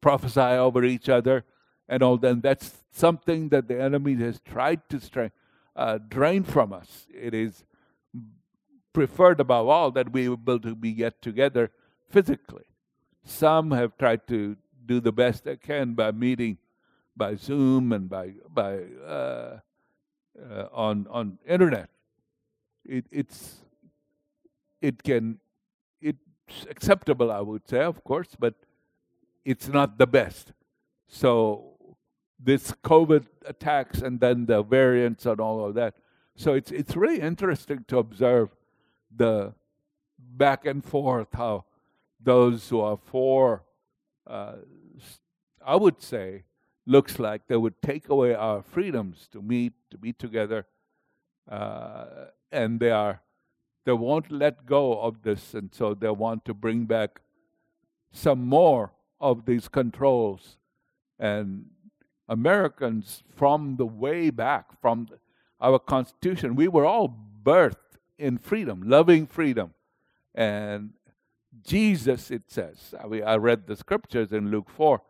prophesy 0.00 0.40
over 0.40 0.84
each 0.84 1.08
other, 1.08 1.44
and 1.88 2.02
all 2.02 2.16
that. 2.18 2.42
That's 2.42 2.84
something 2.90 3.48
that 3.50 3.68
the 3.68 3.80
enemy 3.80 4.14
has 4.16 4.40
tried 4.40 4.88
to 4.90 5.00
stra- 5.00 5.32
uh, 5.74 5.98
drain 6.08 6.44
from 6.44 6.72
us. 6.72 7.06
It 7.12 7.34
is 7.34 7.64
preferred 8.92 9.40
above 9.40 9.68
all 9.68 9.90
that 9.92 10.12
we 10.12 10.24
able 10.24 10.60
to 10.60 10.74
be 10.74 10.92
get 10.92 11.22
together 11.22 11.70
physically. 12.08 12.64
Some 13.24 13.70
have 13.70 13.96
tried 13.96 14.26
to 14.28 14.56
do 14.84 15.00
the 15.00 15.12
best 15.12 15.44
they 15.44 15.56
can 15.56 15.94
by 15.94 16.10
meeting 16.10 16.58
by 17.16 17.34
Zoom 17.36 17.92
and 17.92 18.08
by 18.08 18.32
by 18.48 18.80
uh, 19.06 19.60
uh, 20.38 20.66
on 20.72 21.06
on 21.10 21.38
internet. 21.46 21.88
It, 22.84 23.06
it's 23.10 23.56
it 24.80 25.02
can 25.02 25.38
acceptable, 26.68 27.30
I 27.30 27.40
would 27.40 27.68
say, 27.68 27.82
of 27.82 28.02
course, 28.04 28.36
but 28.38 28.54
it's 29.44 29.68
not 29.68 29.98
the 29.98 30.06
best. 30.06 30.52
So 31.08 31.72
this 32.38 32.72
COVID 32.84 33.26
attacks 33.46 34.00
and 34.00 34.20
then 34.20 34.46
the 34.46 34.62
variants 34.62 35.26
and 35.26 35.40
all 35.40 35.64
of 35.64 35.74
that. 35.74 35.94
So 36.34 36.54
it's 36.54 36.70
it's 36.70 36.96
really 36.96 37.20
interesting 37.20 37.84
to 37.88 37.98
observe 37.98 38.48
the 39.14 39.54
back 40.18 40.64
and 40.64 40.84
forth 40.84 41.28
how 41.34 41.64
those 42.20 42.68
who 42.68 42.80
are 42.80 42.96
for, 42.96 43.64
uh, 44.26 44.54
I 45.64 45.76
would 45.76 46.00
say, 46.02 46.44
looks 46.86 47.18
like 47.18 47.46
they 47.46 47.56
would 47.56 47.80
take 47.82 48.08
away 48.08 48.34
our 48.34 48.62
freedoms 48.62 49.28
to 49.32 49.42
meet, 49.42 49.72
to 49.90 49.98
be 49.98 50.12
together, 50.12 50.66
uh, 51.50 52.06
and 52.50 52.80
they 52.80 52.90
are 52.90 53.20
they 53.84 53.92
won't 53.92 54.30
let 54.30 54.66
go 54.66 55.00
of 55.00 55.22
this, 55.22 55.54
and 55.54 55.74
so 55.74 55.94
they 55.94 56.10
want 56.10 56.44
to 56.44 56.54
bring 56.54 56.84
back 56.84 57.20
some 58.12 58.46
more 58.46 58.92
of 59.20 59.44
these 59.46 59.68
controls. 59.68 60.58
And 61.18 61.66
Americans, 62.28 63.22
from 63.34 63.76
the 63.76 63.86
way 63.86 64.30
back, 64.30 64.80
from 64.80 65.08
our 65.60 65.78
Constitution, 65.78 66.54
we 66.54 66.68
were 66.68 66.86
all 66.86 67.14
birthed 67.42 67.76
in 68.18 68.38
freedom, 68.38 68.82
loving 68.84 69.26
freedom, 69.26 69.74
and 70.34 70.92
Jesus, 71.66 72.30
it 72.30 72.44
says, 72.46 72.94
I, 72.98 73.20
I 73.20 73.36
read 73.36 73.66
the 73.66 73.76
scriptures 73.76 74.32
in 74.32 74.50
Luke 74.50 74.70
4 74.70 75.02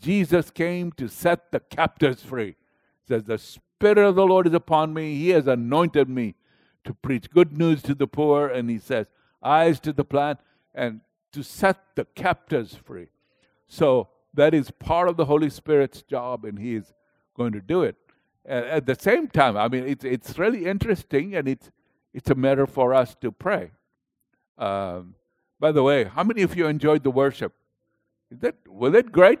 Jesus 0.00 0.50
came 0.50 0.92
to 0.92 1.08
set 1.08 1.52
the 1.52 1.60
captives 1.60 2.22
free. 2.22 2.50
It 2.50 3.08
says, 3.08 3.24
The 3.24 3.38
Spirit 3.38 3.98
of 3.98 4.16
the 4.16 4.26
Lord 4.26 4.46
is 4.46 4.54
upon 4.54 4.92
me. 4.92 5.14
He 5.16 5.30
has 5.30 5.46
anointed 5.46 6.08
me 6.08 6.34
to 6.84 6.94
preach 6.94 7.30
good 7.30 7.56
news 7.56 7.82
to 7.82 7.94
the 7.94 8.06
poor. 8.06 8.48
And 8.48 8.70
he 8.70 8.78
says, 8.78 9.06
Eyes 9.42 9.80
to 9.80 9.92
the 9.92 10.04
blind 10.04 10.38
and 10.74 11.00
to 11.32 11.42
set 11.42 11.76
the 11.96 12.06
captives 12.14 12.74
free. 12.74 13.08
So 13.68 14.08
that 14.34 14.54
is 14.54 14.70
part 14.70 15.08
of 15.08 15.16
the 15.16 15.24
Holy 15.24 15.50
Spirit's 15.50 16.02
job, 16.02 16.44
and 16.44 16.58
He 16.58 16.74
is 16.74 16.92
going 17.36 17.52
to 17.52 17.60
do 17.60 17.82
it. 17.82 17.96
at 18.46 18.84
the 18.86 18.94
same 18.94 19.28
time, 19.28 19.56
I 19.56 19.68
mean, 19.68 19.84
it's, 19.86 20.04
it's 20.04 20.38
really 20.38 20.66
interesting, 20.66 21.34
and 21.34 21.48
it's, 21.48 21.70
it's 22.12 22.30
a 22.30 22.34
matter 22.34 22.66
for 22.66 22.92
us 22.92 23.16
to 23.22 23.32
pray. 23.32 23.70
Um, 24.58 25.14
by 25.58 25.72
the 25.72 25.82
way, 25.82 26.04
how 26.04 26.22
many 26.24 26.42
of 26.42 26.54
you 26.56 26.66
enjoyed 26.66 27.02
the 27.02 27.10
worship? 27.10 27.52
Is 28.30 28.38
that, 28.40 28.56
was 28.68 28.94
it 28.94 29.10
great? 29.10 29.38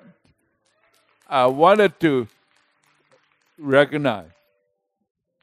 I 1.28 1.46
wanted 1.46 2.00
to 2.00 2.28
recognize 3.58 4.30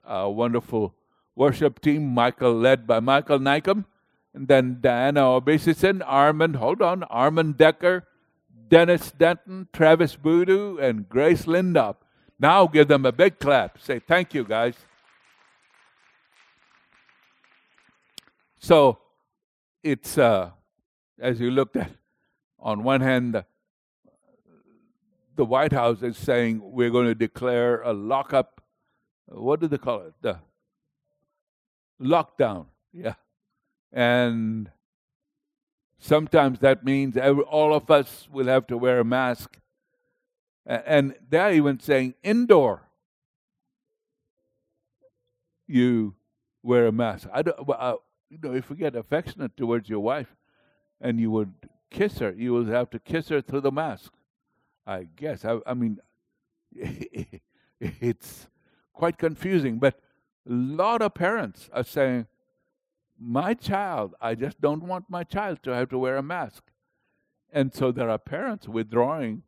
a 0.03 0.29
wonderful 0.29 0.93
worship 1.35 1.79
team, 1.81 2.07
Michael 2.07 2.53
led 2.53 2.87
by 2.87 2.99
Michael 2.99 3.39
Nykum, 3.39 3.85
and 4.33 4.47
then 4.47 4.79
Diana 4.81 5.21
Obesison, 5.21 6.01
Armand, 6.05 6.55
hold 6.55 6.81
on, 6.81 7.03
Armand 7.03 7.57
Decker, 7.57 8.07
Dennis 8.69 9.11
Denton, 9.11 9.67
Travis 9.73 10.15
Voodoo, 10.15 10.77
and 10.77 11.09
Grace 11.09 11.43
Lindop. 11.45 11.97
Now 12.39 12.67
give 12.67 12.87
them 12.87 13.05
a 13.05 13.11
big 13.11 13.39
clap. 13.39 13.79
Say 13.79 13.99
thank 13.99 14.33
you, 14.33 14.43
guys. 14.43 14.75
So 18.59 18.99
it's 19.83 20.17
uh, 20.17 20.51
as 21.19 21.39
you 21.39 21.51
looked 21.51 21.75
at, 21.75 21.91
on 22.59 22.83
one 22.83 23.01
hand, 23.01 23.43
the 25.35 25.45
White 25.45 25.71
House 25.71 26.01
is 26.01 26.17
saying 26.17 26.61
we're 26.63 26.89
going 26.89 27.07
to 27.07 27.15
declare 27.15 27.81
a 27.81 27.93
lockup. 27.93 28.61
What 29.27 29.59
do 29.59 29.67
they 29.67 29.77
call 29.77 30.01
it? 30.01 30.13
The 30.21 30.39
lockdown. 32.01 32.65
Yeah. 32.93 33.13
And 33.91 34.69
sometimes 35.97 36.59
that 36.59 36.83
means 36.83 37.17
every, 37.17 37.43
all 37.43 37.73
of 37.73 37.89
us 37.89 38.27
will 38.31 38.47
have 38.47 38.67
to 38.67 38.77
wear 38.77 38.99
a 38.99 39.05
mask. 39.05 39.57
And 40.65 41.15
they're 41.29 41.53
even 41.53 41.79
saying 41.79 42.15
indoor, 42.23 42.87
you 45.67 46.15
wear 46.61 46.87
a 46.87 46.91
mask. 46.91 47.27
I 47.33 47.41
don't, 47.41 47.69
uh, 47.69 47.95
you 48.29 48.37
know, 48.41 48.53
if 48.53 48.69
you 48.69 48.75
get 48.75 48.95
affectionate 48.95 49.57
towards 49.57 49.89
your 49.89 49.99
wife 49.99 50.35
and 50.99 51.19
you 51.19 51.31
would 51.31 51.53
kiss 51.89 52.19
her, 52.19 52.31
you 52.31 52.53
would 52.53 52.67
have 52.67 52.89
to 52.91 52.99
kiss 52.99 53.29
her 53.29 53.41
through 53.41 53.61
the 53.61 53.71
mask. 53.71 54.13
I 54.85 55.07
guess. 55.15 55.45
I, 55.45 55.59
I 55.65 55.73
mean, 55.73 55.99
it's 57.79 58.47
quite 58.93 59.17
confusing, 59.17 59.77
but 59.77 59.99
lot 60.45 61.01
of 61.01 61.13
parents 61.13 61.69
are 61.73 61.83
saying, 61.83 62.27
My 63.19 63.53
child, 63.53 64.15
I 64.21 64.35
just 64.35 64.59
don't 64.61 64.83
want 64.83 65.05
my 65.09 65.23
child 65.23 65.63
to 65.63 65.71
have 65.71 65.89
to 65.89 65.97
wear 65.97 66.17
a 66.17 66.23
mask. 66.23 66.63
And 67.51 67.73
so 67.73 67.91
there 67.91 68.09
are 68.09 68.17
parents 68.17 68.67
withdrawing 68.67 69.43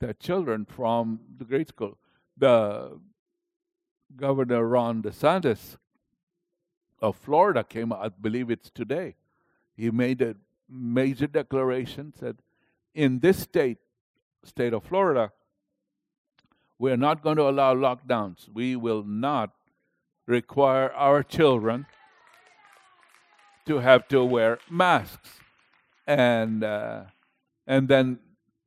their 0.00 0.12
children 0.12 0.64
from 0.64 1.20
the 1.38 1.44
grade 1.44 1.68
school. 1.68 1.98
The 2.36 3.00
Governor 4.16 4.66
Ron 4.66 5.02
DeSantis 5.02 5.76
of 7.00 7.16
Florida 7.16 7.64
came, 7.64 7.92
out, 7.92 8.04
I 8.04 8.08
believe 8.08 8.50
it's 8.50 8.70
today. 8.70 9.16
He 9.74 9.90
made 9.90 10.22
a 10.22 10.36
major 10.68 11.26
declaration, 11.26 12.12
said, 12.18 12.38
in 12.94 13.20
this 13.20 13.38
state, 13.38 13.78
state 14.44 14.72
of 14.72 14.84
Florida, 14.84 15.32
we're 16.78 16.96
not 16.96 17.22
going 17.22 17.36
to 17.36 17.48
allow 17.48 17.74
lockdowns. 17.74 18.48
We 18.52 18.76
will 18.76 19.02
not 19.02 19.52
require 20.26 20.92
our 20.92 21.22
children 21.22 21.86
to 23.66 23.78
have 23.78 24.08
to 24.08 24.24
wear 24.24 24.58
masks. 24.70 25.40
And, 26.06 26.64
uh, 26.64 27.04
and 27.66 27.88
then 27.88 28.18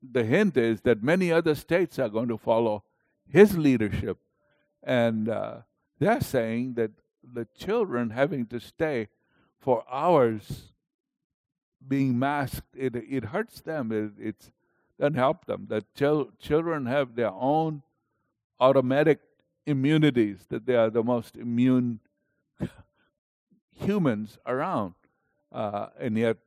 the 0.02 0.24
hint 0.24 0.58
is 0.58 0.82
that 0.82 1.04
many 1.04 1.32
other 1.32 1.56
states 1.56 2.00
are 2.00 2.10
going 2.10 2.30
to 2.30 2.38
follow 2.38 2.84
his 3.28 3.58
leadership. 3.58 4.18
And 4.84 5.30
uh, 5.30 5.58
they're 6.00 6.22
saying 6.22 6.76
that 6.76 6.92
the 7.24 7.48
children 7.58 8.12
having 8.12 8.46
to 8.48 8.60
stay 8.60 9.08
for 9.60 9.84
hours 9.92 10.74
being 11.88 12.18
masked, 12.18 12.76
it, 12.76 12.96
it 12.96 13.26
hurts 13.26 13.62
them. 13.62 13.92
It, 13.92 14.12
it's, 14.20 14.52
doesn't 15.00 15.16
help 15.16 15.46
them. 15.46 15.68
That 15.70 15.94
chil- 15.94 16.30
children 16.40 16.86
have 16.86 17.16
their 17.16 17.32
own 17.32 17.84
automatic 18.60 19.20
immunities, 19.66 20.46
that 20.50 20.66
they 20.66 20.76
are 20.76 20.90
the 20.90 21.04
most 21.04 21.36
immune 21.38 22.00
humans 23.72 24.38
around. 24.46 24.94
Uh, 25.52 25.88
and 26.00 26.18
yet, 26.18 26.38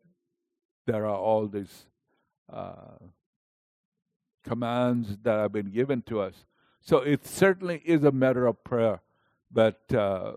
there 0.87 1.05
are 1.05 1.17
all 1.17 1.47
these 1.47 1.87
uh, 2.53 2.99
commands 4.45 5.19
that 5.23 5.39
have 5.39 5.53
been 5.53 5.71
given 5.71 6.03
to 6.03 6.21
us. 6.21 6.45
So 6.81 6.99
it 6.99 7.27
certainly 7.27 7.83
is 7.85 8.05
a 8.05 8.13
matter 8.13 8.47
of 8.47 8.63
prayer. 8.65 9.01
But 9.51 9.81
uh, 9.93 10.33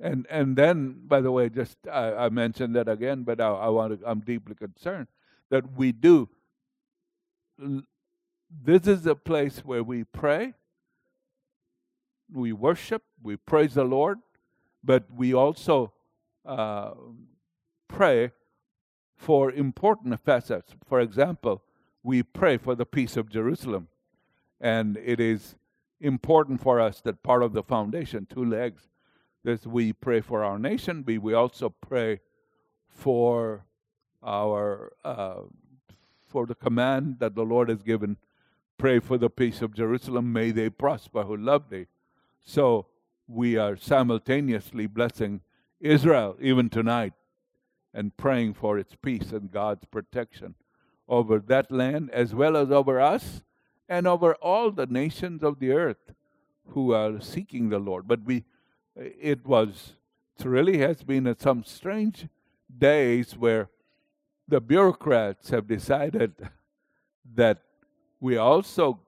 and 0.00 0.26
and 0.28 0.56
then, 0.56 1.02
by 1.06 1.20
the 1.20 1.30
way, 1.30 1.48
just 1.48 1.76
I, 1.90 2.12
I 2.14 2.28
mentioned 2.28 2.74
that 2.76 2.88
again, 2.88 3.22
but 3.22 3.40
I, 3.40 3.48
I 3.48 3.68
want 3.68 4.00
to, 4.00 4.08
I'm 4.08 4.20
deeply 4.20 4.54
concerned 4.54 5.06
that 5.50 5.76
we 5.76 5.92
do 5.92 6.28
this 8.50 8.86
is 8.86 9.06
a 9.06 9.14
place 9.14 9.58
where 9.58 9.82
we 9.82 10.04
pray, 10.04 10.54
we 12.32 12.52
worship, 12.52 13.02
we 13.22 13.36
praise 13.36 13.74
the 13.74 13.84
Lord, 13.84 14.18
but 14.82 15.04
we 15.14 15.34
also 15.34 15.92
uh, 16.44 16.92
pray 17.88 18.32
for 19.16 19.50
important 19.50 20.18
facets. 20.20 20.74
For 20.86 21.00
example, 21.00 21.62
we 22.02 22.22
pray 22.22 22.56
for 22.56 22.74
the 22.74 22.86
peace 22.86 23.16
of 23.16 23.28
Jerusalem, 23.28 23.88
and 24.60 24.96
it 24.96 25.20
is 25.20 25.56
important 26.00 26.60
for 26.60 26.80
us 26.80 27.00
that 27.00 27.22
part 27.22 27.42
of 27.42 27.52
the 27.52 27.62
foundation, 27.62 28.26
two 28.26 28.44
legs, 28.44 28.88
is 29.44 29.66
we 29.66 29.92
pray 29.92 30.20
for 30.20 30.44
our 30.44 30.58
nation, 30.58 31.02
but 31.02 31.18
we 31.18 31.34
also 31.34 31.68
pray 31.68 32.20
for 32.88 33.64
our 34.22 34.92
uh, 35.04 35.40
for 36.26 36.46
the 36.46 36.54
command 36.54 37.16
that 37.20 37.34
the 37.34 37.44
Lord 37.44 37.68
has 37.68 37.82
given. 37.82 38.16
Pray 38.76 39.00
for 39.00 39.18
the 39.18 39.30
peace 39.30 39.62
of 39.62 39.74
Jerusalem. 39.74 40.32
May 40.32 40.50
they 40.50 40.70
prosper 40.70 41.24
who 41.24 41.36
love 41.36 41.70
thee. 41.70 41.86
So 42.44 42.86
we 43.26 43.56
are 43.56 43.76
simultaneously 43.76 44.86
blessing 44.86 45.42
Israel 45.80 46.36
even 46.40 46.68
tonight 46.70 47.12
and 47.92 48.16
praying 48.16 48.54
for 48.54 48.78
its 48.78 48.94
peace 49.00 49.32
and 49.32 49.50
God's 49.50 49.84
protection 49.84 50.54
over 51.08 51.38
that 51.38 51.70
land 51.70 52.10
as 52.12 52.34
well 52.34 52.56
as 52.56 52.70
over 52.70 53.00
us 53.00 53.42
and 53.88 54.06
over 54.06 54.34
all 54.36 54.70
the 54.70 54.86
nations 54.86 55.42
of 55.42 55.58
the 55.58 55.72
earth 55.72 56.12
who 56.68 56.92
are 56.92 57.20
seeking 57.20 57.68
the 57.68 57.78
Lord. 57.78 58.06
But 58.06 58.24
we, 58.24 58.44
it 58.96 59.46
was, 59.46 59.94
it 60.38 60.44
really 60.44 60.78
has 60.78 61.02
been 61.02 61.34
some 61.38 61.64
strange 61.64 62.28
days 62.76 63.36
where 63.36 63.70
the 64.46 64.60
bureaucrats 64.60 65.50
have 65.50 65.66
decided 65.66 66.34
that 67.34 67.62
we 68.20 68.36
also 68.36 69.00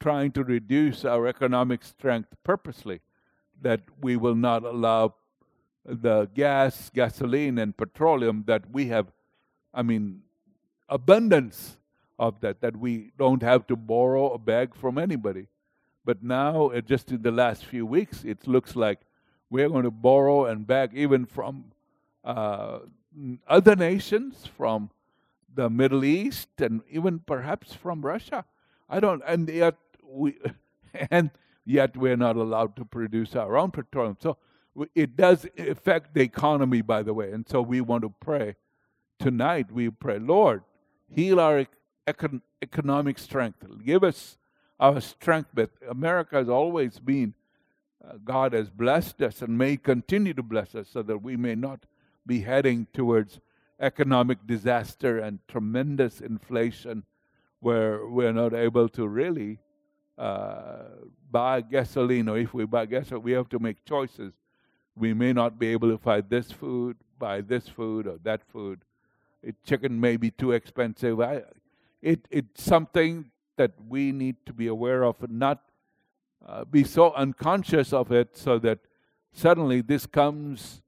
trying 0.00 0.32
to 0.32 0.44
reduce 0.44 1.04
our 1.04 1.26
economic 1.26 1.84
strength 1.84 2.28
purposely, 2.44 3.00
that 3.62 3.80
we 4.00 4.16
will 4.16 4.34
not 4.34 4.64
allow 4.64 5.14
the 5.84 6.28
gas, 6.34 6.90
gasoline, 6.94 7.58
and 7.58 7.76
petroleum 7.76 8.44
that 8.46 8.70
we 8.70 8.86
have, 8.88 9.06
I 9.72 9.82
mean, 9.82 10.22
abundance 10.88 11.76
of 12.18 12.40
that, 12.40 12.60
that 12.60 12.76
we 12.76 13.12
don't 13.18 13.42
have 13.42 13.66
to 13.68 13.76
borrow 13.76 14.26
or 14.26 14.38
beg 14.38 14.74
from 14.74 14.98
anybody. 14.98 15.46
But 16.04 16.22
now, 16.22 16.68
uh, 16.68 16.80
just 16.80 17.10
in 17.10 17.22
the 17.22 17.30
last 17.30 17.64
few 17.64 17.84
weeks, 17.84 18.24
it 18.24 18.46
looks 18.46 18.76
like 18.76 19.00
we're 19.50 19.68
going 19.68 19.84
to 19.84 19.90
borrow 19.90 20.46
and 20.46 20.66
beg 20.66 20.94
even 20.94 21.26
from 21.26 21.72
uh, 22.24 22.80
other 23.48 23.76
nations, 23.76 24.48
from 24.56 24.90
the 25.54 25.70
Middle 25.70 26.04
East, 26.04 26.48
and 26.58 26.82
even 26.90 27.20
perhaps 27.20 27.72
from 27.72 28.02
Russia. 28.02 28.44
I 28.88 29.00
don't, 29.00 29.22
and 29.26 29.48
yet 29.48 29.76
we, 30.16 30.38
and 31.10 31.30
yet 31.64 31.96
we're 31.96 32.16
not 32.16 32.36
allowed 32.36 32.76
to 32.76 32.84
produce 32.84 33.36
our 33.36 33.56
own 33.56 33.70
petroleum. 33.70 34.16
So 34.20 34.38
it 34.94 35.16
does 35.16 35.46
affect 35.58 36.14
the 36.14 36.22
economy, 36.22 36.82
by 36.82 37.02
the 37.02 37.14
way. 37.14 37.32
And 37.32 37.48
so 37.48 37.62
we 37.62 37.80
want 37.80 38.02
to 38.02 38.12
pray 38.20 38.56
tonight. 39.18 39.70
We 39.72 39.90
pray, 39.90 40.18
Lord, 40.18 40.62
heal 41.08 41.40
our 41.40 41.66
econ- 42.06 42.42
economic 42.62 43.18
strength. 43.18 43.64
Give 43.84 44.04
us 44.04 44.38
our 44.78 45.00
strength. 45.00 45.50
But 45.54 45.70
America 45.88 46.36
has 46.36 46.48
always 46.48 46.98
been, 46.98 47.34
uh, 48.06 48.14
God 48.22 48.52
has 48.52 48.70
blessed 48.70 49.22
us 49.22 49.42
and 49.42 49.56
may 49.56 49.76
continue 49.76 50.34
to 50.34 50.42
bless 50.42 50.74
us 50.74 50.88
so 50.88 51.02
that 51.02 51.18
we 51.18 51.36
may 51.36 51.54
not 51.54 51.86
be 52.26 52.40
heading 52.40 52.86
towards 52.92 53.40
economic 53.80 54.46
disaster 54.46 55.18
and 55.18 55.38
tremendous 55.48 56.20
inflation 56.20 57.04
where 57.60 58.06
we're 58.06 58.32
not 58.32 58.52
able 58.54 58.88
to 58.88 59.06
really 59.06 59.58
uh, 60.18 60.84
buy 61.30 61.60
gasoline, 61.60 62.28
or 62.28 62.38
if 62.38 62.54
we 62.54 62.64
buy 62.64 62.86
gasoline, 62.86 63.22
we 63.22 63.32
have 63.32 63.48
to 63.50 63.58
make 63.58 63.84
choices. 63.84 64.32
We 64.96 65.12
may 65.12 65.32
not 65.32 65.58
be 65.58 65.68
able 65.68 65.90
to 65.90 65.98
buy 65.98 66.22
this 66.22 66.50
food, 66.50 66.96
buy 67.18 67.40
this 67.40 67.68
food, 67.68 68.06
or 68.06 68.18
that 68.22 68.42
food. 68.50 68.80
It, 69.42 69.56
chicken 69.64 70.00
may 70.00 70.16
be 70.16 70.30
too 70.30 70.52
expensive. 70.52 71.20
I, 71.20 71.42
it, 72.00 72.26
it's 72.30 72.62
something 72.62 73.30
that 73.56 73.72
we 73.88 74.12
need 74.12 74.36
to 74.46 74.52
be 74.52 74.66
aware 74.66 75.04
of 75.04 75.22
and 75.22 75.38
not 75.38 75.60
uh, 76.46 76.64
be 76.64 76.84
so 76.84 77.12
unconscious 77.14 77.92
of 77.92 78.12
it 78.12 78.36
so 78.36 78.58
that 78.58 78.78
suddenly 79.32 79.80
this 79.80 80.06
comes 80.06 80.82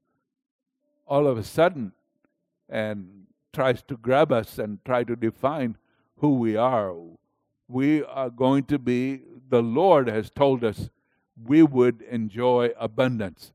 all 1.05 1.27
of 1.27 1.37
a 1.37 1.43
sudden 1.43 1.91
and 2.69 3.25
tries 3.51 3.81
to 3.81 3.97
grab 3.97 4.31
us 4.31 4.59
and 4.59 4.83
try 4.85 5.03
to 5.03 5.15
define 5.15 5.75
who 6.17 6.35
we 6.35 6.55
are. 6.55 6.93
We 7.67 8.03
are 8.03 8.29
going 8.29 8.65
to 8.65 8.79
be, 8.79 9.21
the 9.49 9.61
Lord 9.61 10.07
has 10.07 10.29
told 10.29 10.63
us 10.63 10.89
we 11.43 11.63
would 11.63 12.01
enjoy 12.03 12.71
abundance, 12.79 13.53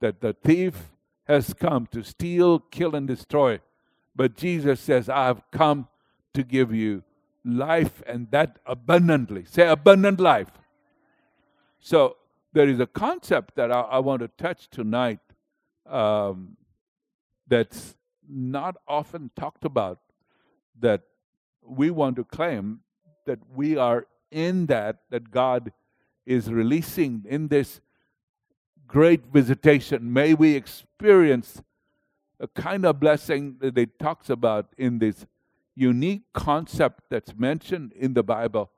that 0.00 0.20
the 0.20 0.32
thief 0.32 0.90
has 1.24 1.54
come 1.54 1.86
to 1.88 2.02
steal, 2.02 2.58
kill, 2.58 2.94
and 2.94 3.06
destroy. 3.06 3.60
But 4.14 4.36
Jesus 4.36 4.80
says, 4.80 5.08
I 5.08 5.26
have 5.26 5.42
come 5.50 5.88
to 6.34 6.42
give 6.42 6.74
you 6.74 7.02
life 7.44 8.02
and 8.06 8.30
that 8.30 8.58
abundantly. 8.66 9.44
Say 9.44 9.66
abundant 9.66 10.20
life. 10.20 10.50
So 11.80 12.16
there 12.52 12.68
is 12.68 12.80
a 12.80 12.86
concept 12.86 13.56
that 13.56 13.72
I, 13.72 13.80
I 13.80 13.98
want 13.98 14.20
to 14.20 14.28
touch 14.28 14.68
tonight 14.68 15.20
um, 15.86 16.56
that's 17.48 17.96
not 18.28 18.76
often 18.86 19.30
talked 19.36 19.64
about 19.64 19.98
that 20.80 21.02
we 21.66 21.90
want 21.90 22.16
to 22.16 22.24
claim 22.24 22.80
that 23.26 23.38
we 23.54 23.76
are 23.76 24.06
in 24.32 24.66
that, 24.66 25.02
that 25.10 25.30
God 25.30 25.72
is 26.26 26.50
releasing 26.50 27.24
in 27.28 27.48
this 27.48 27.80
great 28.86 29.26
visitation. 29.26 30.12
May 30.12 30.34
we 30.34 30.54
experience 30.54 31.62
a 32.40 32.48
kind 32.48 32.84
of 32.84 32.98
blessing 32.98 33.56
that 33.60 33.78
it 33.78 33.98
talks 33.98 34.28
about 34.28 34.72
in 34.76 34.98
this 34.98 35.26
unique 35.74 36.24
concept 36.32 37.04
that's 37.08 37.34
mentioned 37.36 37.92
in 37.92 38.14
the 38.14 38.22
Bible. 38.22 38.70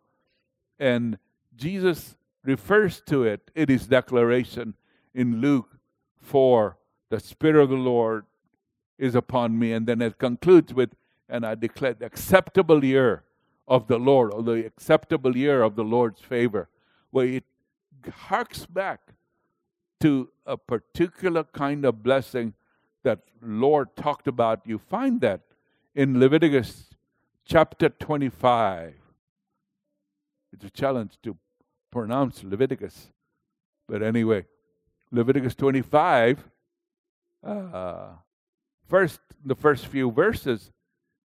And 0.79 1.19
Jesus 1.57 2.17
refers 2.45 3.01
to 3.07 3.25
it 3.25 3.51
in 3.55 3.69
his 3.69 3.87
declaration 3.87 4.75
in 5.15 5.41
Luke 5.41 5.79
4 6.21 6.77
the 7.15 7.21
Spirit 7.21 7.63
of 7.63 7.69
the 7.69 7.77
Lord 7.77 8.25
is 8.99 9.15
upon 9.15 9.57
me. 9.59 9.73
And 9.73 9.87
then 9.87 10.03
it 10.03 10.19
concludes 10.19 10.75
with, 10.75 10.91
and 11.29 11.47
I 11.47 11.55
declare 11.55 11.95
the 11.95 12.07
acceptable 12.07 12.85
year 12.85 13.23
of 13.67 13.87
the 13.87 13.99
Lord, 13.99 14.33
or 14.33 14.43
the 14.43 14.67
acceptable 14.67 15.37
year 15.37 15.63
of 15.63 15.77
the 15.77 15.85
Lord's 15.85 16.21
favor, 16.21 16.69
where 17.11 17.27
it 17.27 17.45
harks 18.13 18.67
back 18.67 19.01
to 20.01 20.29
a 20.47 20.57
particular 20.57 21.45
kind 21.45 21.85
of 21.85 22.03
blessing 22.03 22.55
that 23.05 23.21
Lord 23.41 23.97
talked 23.97 24.29
about. 24.29 24.61
You 24.67 24.79
find 24.79 25.21
that 25.23 25.41
in 25.95 26.21
Leviticus 26.21 26.95
chapter 27.45 27.89
25. 27.89 28.95
It's 30.53 30.65
a 30.65 30.71
challenge 30.71 31.19
to 31.23 31.37
pronounce 31.91 32.43
Leviticus. 32.45 33.11
But 33.89 34.03
anyway, 34.03 34.47
Leviticus 35.11 35.55
25, 35.55 36.45
uh, 37.45 38.09
first, 38.89 39.21
the 39.45 39.55
first 39.55 39.87
few 39.87 40.11
verses, 40.11 40.71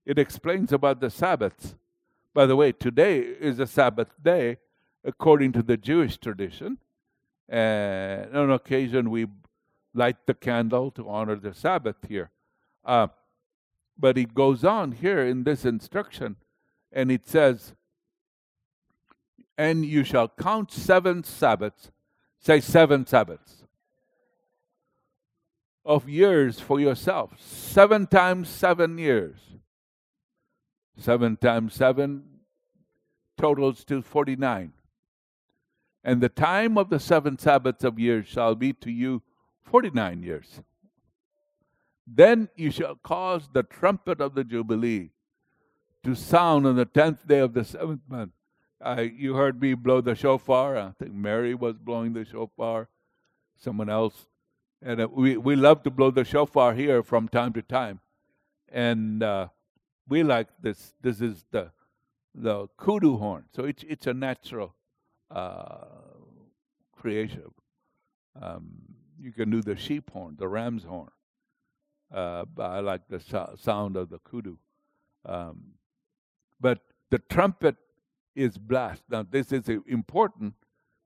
it 0.06 0.19
explains 0.19 0.71
about 0.71 0.99
the 0.99 1.10
Sabbaths. 1.10 1.75
By 2.39 2.45
the 2.45 2.56
way, 2.56 2.71
today 2.71 3.19
is 3.19 3.60
a 3.60 3.67
Sabbath 3.67 4.13
day 4.23 4.60
according 5.04 5.52
to 5.52 5.62
the 5.62 5.75
Jewish 5.75 6.17
tradition. 6.17 6.78
And 7.49 8.34
on 8.34 8.49
occasion, 8.49 9.10
we 9.10 9.28
light 9.93 10.25
the 10.25 10.34
candle 10.34 10.89
to 10.91 11.10
honor 11.10 11.36
the 11.36 11.54
Sabbath 11.54 11.97
here. 12.08 12.32
Uh, 12.86 13.08
but 13.97 14.17
it 14.17 14.34
goes 14.34 14.63
on 14.63 14.93
here 14.93 15.19
in 15.19 15.43
this 15.43 15.65
instruction, 15.65 16.38
and 16.93 17.12
it 17.12 17.28
says, 17.28 17.73
And 19.58 19.84
you 19.84 20.06
shall 20.06 20.30
count 20.30 20.71
seven 20.71 21.25
Sabbaths, 21.25 21.91
say 22.39 22.62
seven 22.62 23.06
Sabbaths, 23.06 23.65
of 25.84 26.08
years 26.08 26.62
for 26.62 26.80
yourself. 26.80 27.32
Seven 27.38 28.08
times 28.08 28.47
seven 28.47 28.97
years. 28.97 29.36
Seven 30.97 31.38
times 31.38 31.73
seven 31.73 32.29
totals 33.39 33.84
to 33.86 34.02
49. 34.02 34.73
And 36.04 36.21
the 36.21 36.30
time 36.30 36.78
of 36.78 36.89
the 36.89 36.99
seven 36.99 37.38
Sabbaths 37.38 37.84
of 37.84 37.97
years 37.97 38.28
shall 38.28 38.54
be 38.54 38.73
to 38.73 38.91
you 38.91 39.21
49 39.63 40.23
years. 40.23 40.62
Then 42.06 42.49
you 42.56 42.71
shall 42.71 42.95
cause 42.95 43.49
the 43.54 43.63
trumpet 43.63 44.19
of 44.19 44.36
the 44.36 44.43
Jubilee 44.43 45.12
to 46.04 46.15
sound 46.15 46.65
on 46.65 46.75
the 46.75 46.86
tenth 46.86 47.28
day 47.28 47.39
of 47.39 47.54
the 47.54 47.63
seventh 47.63 48.02
month. 48.10 48.32
Uh, 48.82 49.06
you 49.13 49.36
heard 49.36 49.62
me 49.62 49.73
blow 49.73 50.02
the 50.02 50.15
shofar. 50.15 50.78
I 50.78 50.91
think 50.97 51.13
Mary 51.13 51.54
was 51.54 51.75
blowing 51.75 52.13
the 52.13 52.25
shofar, 52.25 52.88
someone 53.58 53.89
else. 53.89 54.28
And 54.82 55.02
uh, 55.02 55.08
we, 55.12 55.38
we 55.38 55.56
love 55.56 55.84
to 55.84 55.91
blow 55.91 56.12
the 56.12 56.23
shofar 56.23 56.73
here 56.73 57.04
from 57.04 57.28
time 57.28 57.54
to 57.54 57.62
time. 57.62 57.99
And 58.71 59.21
uh, 59.21 59.47
we 60.08 60.23
like 60.23 60.47
this. 60.62 60.93
This 61.02 61.21
is 61.21 61.45
the 61.52 61.71
the 62.39 62.67
kudu 62.78 63.17
horn. 63.17 63.43
So 63.56 63.65
it's, 63.65 63.84
it's 63.88 64.08
a 64.08 64.13
natural 64.13 64.73
uh, 65.30 65.86
creation. 66.97 67.52
Um, 68.41 68.69
you 69.19 69.32
can 69.32 69.49
do 69.49 69.62
the 69.62 69.75
sheep 69.75 70.10
horn, 70.12 70.36
the 70.38 70.47
ram's 70.47 70.84
horn. 70.84 71.12
Uh, 72.13 72.45
I 72.58 72.80
like 72.80 73.02
the 73.10 73.19
so- 73.19 73.56
sound 73.60 73.97
of 73.97 74.10
the 74.10 74.19
kudu. 74.19 74.58
Um, 75.25 75.73
but 76.60 76.80
the 77.10 77.19
trumpet 77.19 77.75
is 78.36 78.58
blast. 78.58 79.04
Now, 79.10 79.25
this 79.30 79.52
is 79.52 79.69
important 79.88 80.54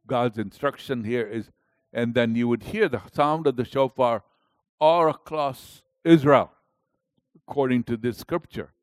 God's 0.06 0.38
instruction 0.38 1.04
here 1.04 1.26
is, 1.26 1.50
and 1.91 2.13
then 2.13 2.36
you 2.36 2.48
would 2.48 2.63
hear 2.63 2.88
the 2.88 3.02
sound 3.12 3.48
of 3.48 3.56
the 3.56 3.65
shofar 3.65 4.24
all 4.80 5.10
across 5.10 5.82
Israel, 6.04 6.52
according 7.48 7.84
to 7.86 7.98
this 7.98 8.17
scripture. 8.17 8.74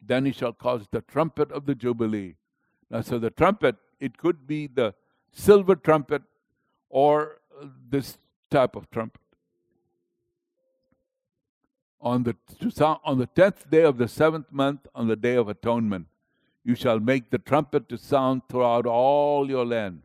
Then 0.00 0.24
he 0.24 0.32
shall 0.32 0.52
cause 0.52 0.86
the 0.90 1.02
trumpet 1.02 1.52
of 1.52 1.66
the 1.66 1.74
Jubilee. 1.74 2.36
Now, 2.90 3.02
so 3.02 3.18
the 3.18 3.30
trumpet, 3.30 3.76
it 4.00 4.16
could 4.16 4.46
be 4.46 4.66
the 4.66 4.94
silver 5.30 5.76
trumpet 5.76 6.22
or 6.88 7.40
uh, 7.60 7.66
this 7.88 8.18
type 8.50 8.74
of 8.74 8.90
trumpet. 8.90 9.20
On 12.00 12.22
the, 12.22 12.34
on 13.04 13.18
the 13.18 13.26
tenth 13.26 13.70
day 13.70 13.82
of 13.82 13.98
the 13.98 14.08
seventh 14.08 14.50
month, 14.50 14.86
on 14.94 15.06
the 15.06 15.16
day 15.16 15.34
of 15.34 15.48
atonement, 15.48 16.06
you 16.64 16.74
shall 16.74 16.98
make 16.98 17.30
the 17.30 17.38
trumpet 17.38 17.88
to 17.90 17.98
sound 17.98 18.42
throughout 18.48 18.86
all 18.86 19.48
your 19.48 19.66
land. 19.66 20.02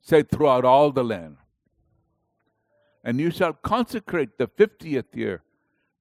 Say, 0.00 0.22
throughout 0.22 0.64
all 0.64 0.92
the 0.92 1.04
land. 1.04 1.36
And 3.04 3.20
you 3.20 3.30
shall 3.30 3.52
consecrate 3.52 4.38
the 4.38 4.46
fiftieth 4.46 5.14
year 5.14 5.42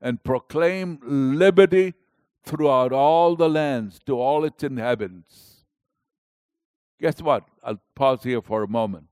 and 0.01 0.23
proclaim 0.23 0.99
liberty 1.03 1.93
throughout 2.45 2.91
all 2.91 3.35
the 3.35 3.49
lands 3.49 3.99
to 4.05 4.19
all 4.19 4.43
its 4.45 4.63
inhabitants. 4.63 5.63
Guess 6.99 7.21
what? 7.21 7.45
I'll 7.63 7.81
pause 7.95 8.23
here 8.23 8.41
for 8.41 8.63
a 8.63 8.67
moment 8.67 9.07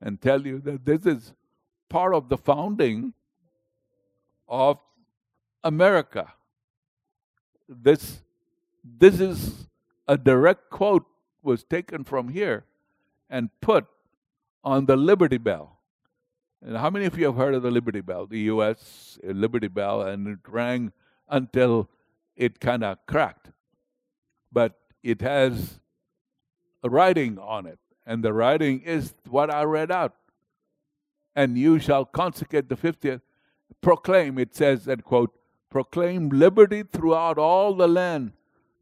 and 0.00 0.20
tell 0.20 0.46
you 0.46 0.58
that 0.60 0.84
this 0.84 1.06
is 1.06 1.32
part 1.88 2.14
of 2.14 2.28
the 2.28 2.36
founding 2.36 3.14
of 4.48 4.78
America. 5.62 6.32
This, 7.68 8.20
this 8.84 9.20
is 9.20 9.66
a 10.06 10.18
direct 10.18 10.68
quote 10.70 11.06
was 11.42 11.64
taken 11.64 12.04
from 12.04 12.28
here 12.28 12.64
and 13.30 13.48
put 13.60 13.86
on 14.62 14.86
the 14.86 14.96
Liberty 14.96 15.38
Bell. 15.38 15.78
And 16.62 16.76
how 16.76 16.90
many 16.90 17.04
of 17.04 17.18
you 17.18 17.26
have 17.26 17.36
heard 17.36 17.54
of 17.54 17.62
the 17.62 17.70
Liberty 17.70 18.00
Bell? 18.00 18.26
The 18.26 18.40
U.S. 18.40 19.18
Uh, 19.26 19.32
Liberty 19.32 19.68
Bell, 19.68 20.02
and 20.02 20.26
it 20.26 20.38
rang 20.48 20.92
until 21.28 21.88
it 22.36 22.60
kind 22.60 22.84
of 22.84 22.98
cracked. 23.06 23.50
But 24.52 24.78
it 25.02 25.20
has 25.20 25.80
a 26.82 26.90
writing 26.90 27.38
on 27.38 27.66
it, 27.66 27.78
and 28.06 28.22
the 28.22 28.32
writing 28.32 28.80
is 28.82 29.14
what 29.28 29.52
I 29.52 29.62
read 29.64 29.90
out. 29.90 30.14
And 31.36 31.58
you 31.58 31.78
shall 31.78 32.04
consecrate 32.04 32.68
the 32.68 32.76
50th, 32.76 33.20
proclaim, 33.80 34.38
it 34.38 34.54
says, 34.54 34.86
and 34.86 35.02
quote, 35.02 35.32
proclaim 35.70 36.28
liberty 36.28 36.84
throughout 36.84 37.38
all 37.38 37.74
the 37.74 37.88
land 37.88 38.32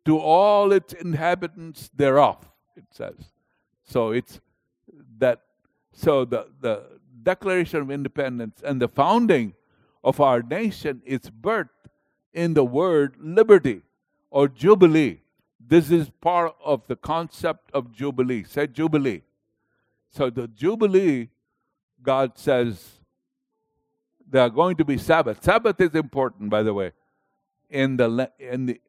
to 0.04 0.18
all 0.18 0.72
its 0.72 0.92
inhabitants 0.92 1.90
thereof, 1.94 2.36
it 2.76 2.84
says. 2.90 3.32
So 3.82 4.10
it's 4.10 4.40
that, 5.18 5.40
so 5.92 6.24
the, 6.24 6.48
the 6.60 6.82
Declaration 7.22 7.80
of 7.80 7.90
Independence 7.90 8.62
and 8.64 8.80
the 8.80 8.88
founding 8.88 9.54
of 10.04 10.20
our 10.20 10.42
nation 10.42 11.00
is 11.04 11.20
birthed 11.20 11.81
in 12.32 12.54
the 12.54 12.64
word 12.64 13.16
liberty 13.20 13.82
or 14.30 14.48
jubilee. 14.48 15.20
This 15.64 15.90
is 15.90 16.10
part 16.20 16.54
of 16.64 16.86
the 16.86 16.96
concept 16.96 17.70
of 17.72 17.92
jubilee. 17.92 18.44
Say 18.44 18.66
jubilee. 18.66 19.22
So 20.10 20.28
the 20.28 20.48
jubilee, 20.48 21.28
God 22.02 22.36
says, 22.36 22.98
there 24.28 24.42
are 24.42 24.50
going 24.50 24.76
to 24.76 24.84
be 24.84 24.98
Sabbath. 24.98 25.44
Sabbath 25.44 25.80
is 25.80 25.94
important, 25.94 26.50
by 26.50 26.62
the 26.62 26.74
way. 26.74 26.92
In 27.70 27.96
the 27.96 28.30
in 28.38 28.66
the 28.66 28.80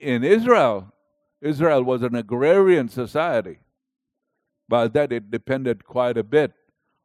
in 0.00 0.24
Israel, 0.24 0.92
Israel 1.40 1.82
was 1.82 2.02
an 2.02 2.14
agrarian 2.14 2.88
society. 2.88 3.58
By 4.68 4.88
that, 4.88 5.12
it 5.12 5.30
depended 5.30 5.84
quite 5.84 6.16
a 6.16 6.22
bit 6.24 6.52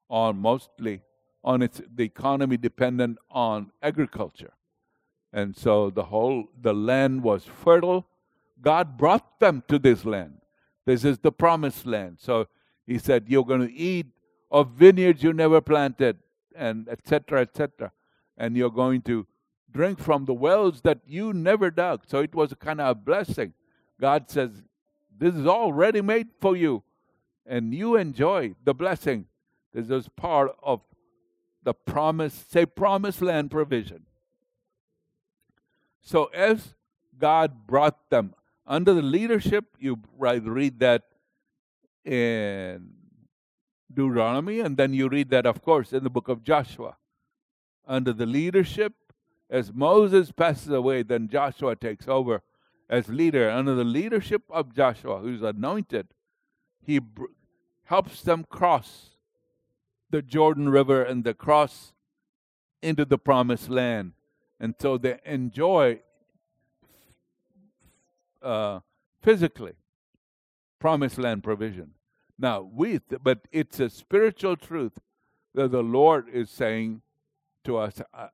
on 0.09 0.37
mostly 0.37 1.01
on 1.43 1.61
its 1.61 1.81
the 1.93 2.03
economy 2.03 2.57
dependent 2.57 3.17
on 3.29 3.71
agriculture. 3.81 4.53
And 5.33 5.55
so 5.55 5.89
the 5.89 6.03
whole 6.03 6.45
the 6.59 6.73
land 6.73 7.23
was 7.23 7.43
fertile. 7.43 8.07
God 8.61 8.97
brought 8.97 9.39
them 9.39 9.63
to 9.67 9.77
this 9.77 10.05
land. 10.05 10.37
This 10.85 11.03
is 11.03 11.19
the 11.19 11.31
promised 11.31 11.85
land. 11.85 12.17
So 12.19 12.47
he 12.85 12.97
said, 12.97 13.25
You're 13.27 13.45
going 13.45 13.67
to 13.67 13.73
eat 13.73 14.07
of 14.49 14.71
vineyards 14.71 15.21
you 15.21 15.33
never 15.33 15.61
planted, 15.61 16.17
and 16.55 16.87
etc. 16.89 17.41
etc. 17.41 17.91
And 18.37 18.55
you're 18.55 18.71
going 18.71 19.01
to 19.03 19.27
drink 19.71 19.99
from 19.99 20.25
the 20.25 20.33
wells 20.33 20.81
that 20.81 20.99
you 21.05 21.33
never 21.33 21.69
dug. 21.69 22.03
So 22.07 22.19
it 22.19 22.33
was 22.33 22.53
kind 22.59 22.81
of 22.81 22.87
a 22.87 22.95
blessing. 22.95 23.53
God 23.99 24.29
says, 24.29 24.63
This 25.17 25.35
is 25.35 25.45
all 25.45 25.73
ready 25.73 26.01
made 26.01 26.27
for 26.39 26.55
you. 26.55 26.83
And 27.45 27.73
you 27.73 27.95
enjoy 27.95 28.55
the 28.63 28.73
blessing. 28.73 29.25
This 29.73 29.89
is 29.89 30.09
part 30.09 30.55
of 30.63 30.81
the 31.63 31.73
promise, 31.73 32.45
say 32.49 32.65
promised 32.65 33.21
land 33.21 33.51
provision. 33.51 34.06
So 36.07 36.27
as 36.33 36.73
God 37.19 37.67
brought 37.67 38.09
them 38.09 38.33
under 38.65 38.93
the 38.93 39.01
leadership, 39.01 39.65
you 39.77 39.99
read 40.17 40.79
that 40.79 41.03
in 42.05 42.91
Deuteronomy, 43.93 44.61
and 44.61 44.77
then 44.77 44.93
you 44.93 45.09
read 45.09 45.29
that, 45.31 45.45
of 45.45 45.61
course, 45.61 45.91
in 45.91 46.05
the 46.05 46.09
book 46.09 46.29
of 46.29 46.43
Joshua. 46.43 46.95
Under 47.85 48.13
the 48.13 48.25
leadership, 48.25 48.93
as 49.49 49.73
Moses 49.73 50.31
passes 50.31 50.69
away, 50.69 51.03
then 51.03 51.27
Joshua 51.27 51.75
takes 51.75 52.07
over 52.07 52.41
as 52.89 53.09
leader. 53.09 53.49
Under 53.49 53.75
the 53.75 53.83
leadership 53.83 54.43
of 54.49 54.73
Joshua, 54.73 55.19
who's 55.19 55.41
anointed, 55.41 56.07
he 56.81 56.99
br- 56.99 57.25
helps 57.83 58.21
them 58.21 58.45
cross 58.49 59.09
the 60.09 60.21
Jordan 60.21 60.69
River 60.69 61.03
and 61.03 61.25
the 61.25 61.33
cross 61.33 61.91
into 62.81 63.03
the 63.03 63.17
promised 63.17 63.69
land 63.69 64.13
and 64.59 64.75
so 64.79 64.97
they 64.97 65.19
enjoy 65.25 65.99
uh, 68.41 68.79
physically 69.21 69.73
promised 70.79 71.17
land 71.17 71.43
provision. 71.43 71.91
Now, 72.39 72.61
we, 72.61 72.99
but 73.21 73.47
it's 73.51 73.79
a 73.79 73.89
spiritual 73.89 74.55
truth 74.55 74.99
that 75.55 75.71
the 75.71 75.81
Lord 75.81 76.29
is 76.31 76.49
saying 76.49 77.01
to 77.63 77.77
us 77.77 78.01
uh, 78.13 78.27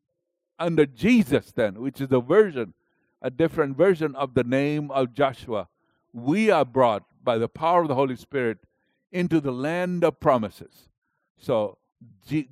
under 0.60 0.86
Jesus, 0.86 1.52
then, 1.52 1.82
which 1.82 2.02
is 2.02 2.12
a 2.12 2.20
version, 2.20 2.74
a 3.22 3.30
different 3.30 3.78
version 3.78 4.16
of 4.16 4.34
the 4.34 4.44
name 4.44 4.92
of 4.92 5.14
Joshua. 5.14 5.70
We 6.12 6.52
are 6.52 6.66
brought 6.66 7.04
by 7.24 7.38
the 7.38 7.48
power 7.48 7.82
of 7.82 7.88
the 7.88 7.96
Holy 7.96 8.18
Spirit 8.18 8.60
into 9.12 9.40
the 9.40 9.52
land 9.52 10.04
of 10.04 10.20
promises. 10.20 10.90
So, 11.38 11.78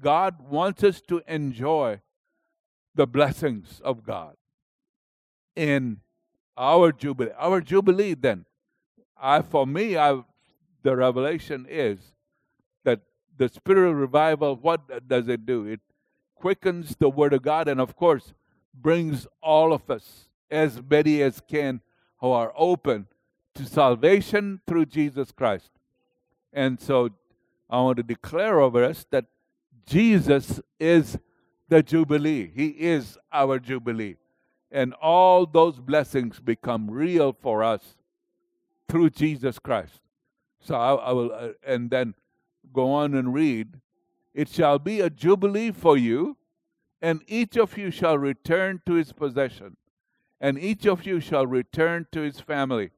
God 0.01 0.49
wants 0.49 0.83
us 0.83 1.01
to 1.01 1.21
enjoy 1.27 1.99
the 2.95 3.07
blessings 3.07 3.81
of 3.83 4.03
God 4.03 4.35
in 5.55 6.01
our 6.57 6.91
jubilee. 6.91 7.31
Our 7.37 7.61
jubilee, 7.61 8.13
then, 8.13 8.45
I 9.19 9.41
for 9.41 9.65
me, 9.65 9.97
I 9.97 10.21
the 10.83 10.95
revelation 10.95 11.67
is 11.69 11.99
that 12.83 13.01
the 13.37 13.47
spiritual 13.49 13.93
revival. 13.93 14.55
What 14.55 15.07
does 15.07 15.27
it 15.27 15.45
do? 15.45 15.65
It 15.65 15.79
quickens 16.35 16.95
the 16.97 17.09
word 17.09 17.33
of 17.33 17.43
God, 17.43 17.67
and 17.67 17.79
of 17.79 17.95
course, 17.95 18.33
brings 18.73 19.27
all 19.41 19.73
of 19.73 19.89
us, 19.89 20.27
as 20.49 20.81
many 20.89 21.21
as 21.21 21.41
can, 21.47 21.81
who 22.19 22.31
are 22.31 22.51
open 22.55 23.07
to 23.53 23.65
salvation 23.65 24.61
through 24.65 24.85
Jesus 24.85 25.31
Christ. 25.31 25.69
And 26.51 26.79
so, 26.79 27.09
I 27.69 27.81
want 27.81 27.97
to 27.97 28.03
declare 28.03 28.59
over 28.59 28.83
us 28.83 29.05
that 29.11 29.25
Jesus 29.85 30.59
is 30.79 31.17
the 31.71 31.81
Jubilee. 31.81 32.51
He 32.53 32.67
is 32.67 33.17
our 33.31 33.57
Jubilee. 33.57 34.17
And 34.71 34.93
all 34.95 35.45
those 35.45 35.79
blessings 35.79 36.41
become 36.41 36.91
real 36.91 37.31
for 37.31 37.63
us 37.63 37.95
through 38.89 39.11
Jesus 39.11 39.57
Christ. 39.57 40.01
So 40.59 40.75
I, 40.75 40.93
I 40.95 41.11
will, 41.13 41.31
uh, 41.33 41.47
and 41.65 41.89
then 41.89 42.13
go 42.73 42.91
on 42.91 43.15
and 43.15 43.33
read. 43.33 43.79
It 44.33 44.49
shall 44.49 44.79
be 44.79 44.99
a 44.99 45.09
Jubilee 45.09 45.71
for 45.71 45.97
you, 45.97 46.35
and 47.01 47.21
each 47.25 47.55
of 47.55 47.77
you 47.77 47.89
shall 47.89 48.17
return 48.17 48.81
to 48.85 48.93
his 48.95 49.13
possession, 49.13 49.77
and 50.41 50.59
each 50.59 50.85
of 50.85 51.05
you 51.05 51.21
shall 51.21 51.47
return 51.47 52.05
to 52.11 52.19
his 52.19 52.41
family. 52.41 52.91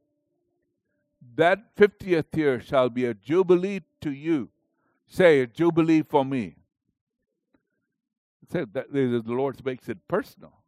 That 1.35 1.75
50th 1.75 2.35
year 2.35 2.59
shall 2.59 2.89
be 2.89 3.05
a 3.05 3.13
Jubilee 3.13 3.81
to 4.01 4.11
you. 4.11 4.49
Say, 5.05 5.41
a 5.41 5.47
Jubilee 5.47 6.01
for 6.01 6.25
me 6.25 6.55
said 8.51 8.73
that 8.73 8.91
the 8.91 9.23
Lord 9.25 9.63
makes 9.65 9.89
it 9.89 10.07
personal 10.07 10.63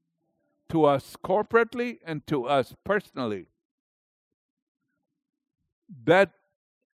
to 0.69 0.85
us 0.85 1.15
corporately 1.23 1.99
and 2.05 2.25
to 2.27 2.45
us 2.45 2.75
personally. 2.83 3.47
That 6.03 6.31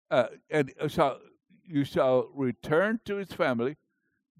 uh, 0.09 0.27
and 0.49 0.73
shall 0.87 1.19
you 1.63 1.85
shall 1.85 2.29
return 2.33 2.99
to 3.05 3.15
his 3.15 3.31
family. 3.31 3.77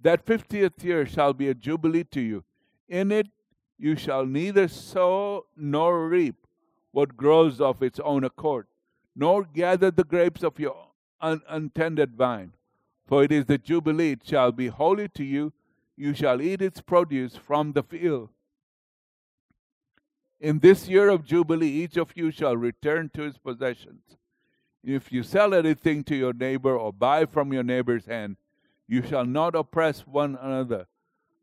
That 0.02 0.26
fiftieth 0.26 0.84
year 0.84 1.06
shall 1.06 1.34
be 1.34 1.48
a 1.48 1.54
jubilee 1.54 2.04
to 2.06 2.20
you. 2.20 2.44
In 2.90 3.12
it 3.12 3.28
you 3.78 3.96
shall 3.96 4.26
neither 4.26 4.68
sow 4.68 5.46
nor 5.56 6.08
reap 6.08 6.36
what 6.92 7.16
grows 7.16 7.62
of 7.62 7.82
its 7.82 8.00
own 8.02 8.24
accord, 8.24 8.68
nor 9.16 9.44
gather 9.44 9.90
the 9.90 10.04
grapes 10.04 10.44
of 10.44 10.60
your 10.60 10.88
un- 11.22 11.42
untended 11.48 12.16
vine. 12.16 12.52
For 13.08 13.24
it 13.24 13.32
is 13.32 13.46
the 13.46 13.58
Jubilee, 13.58 14.12
it 14.14 14.26
shall 14.26 14.52
be 14.52 14.68
holy 14.68 15.10
to 15.10 15.24
you. 15.24 15.54
You 15.96 16.14
shall 16.14 16.42
eat 16.42 16.62
its 16.62 16.82
produce 16.82 17.36
from 17.36 17.74
the 17.74 17.84
field. 17.84 18.30
In 20.40 20.60
this 20.60 20.88
year 20.88 21.10
of 21.10 21.24
Jubilee, 21.24 21.70
each 21.70 21.98
of 21.98 22.14
you 22.16 22.32
shall 22.32 22.58
return 22.58 23.10
to 23.14 23.22
his 23.22 23.38
possessions. 23.38 24.18
If 24.84 25.12
you 25.12 25.22
sell 25.22 25.54
anything 25.54 26.04
to 26.06 26.16
your 26.16 26.34
neighbor 26.34 26.76
or 26.76 26.92
buy 26.92 27.26
from 27.26 27.54
your 27.54 27.64
neighbor's 27.64 28.06
hand, 28.06 28.38
you 28.88 29.04
shall 29.04 29.26
not 29.26 29.54
oppress 29.54 30.08
one 30.08 30.36
another. 30.42 30.88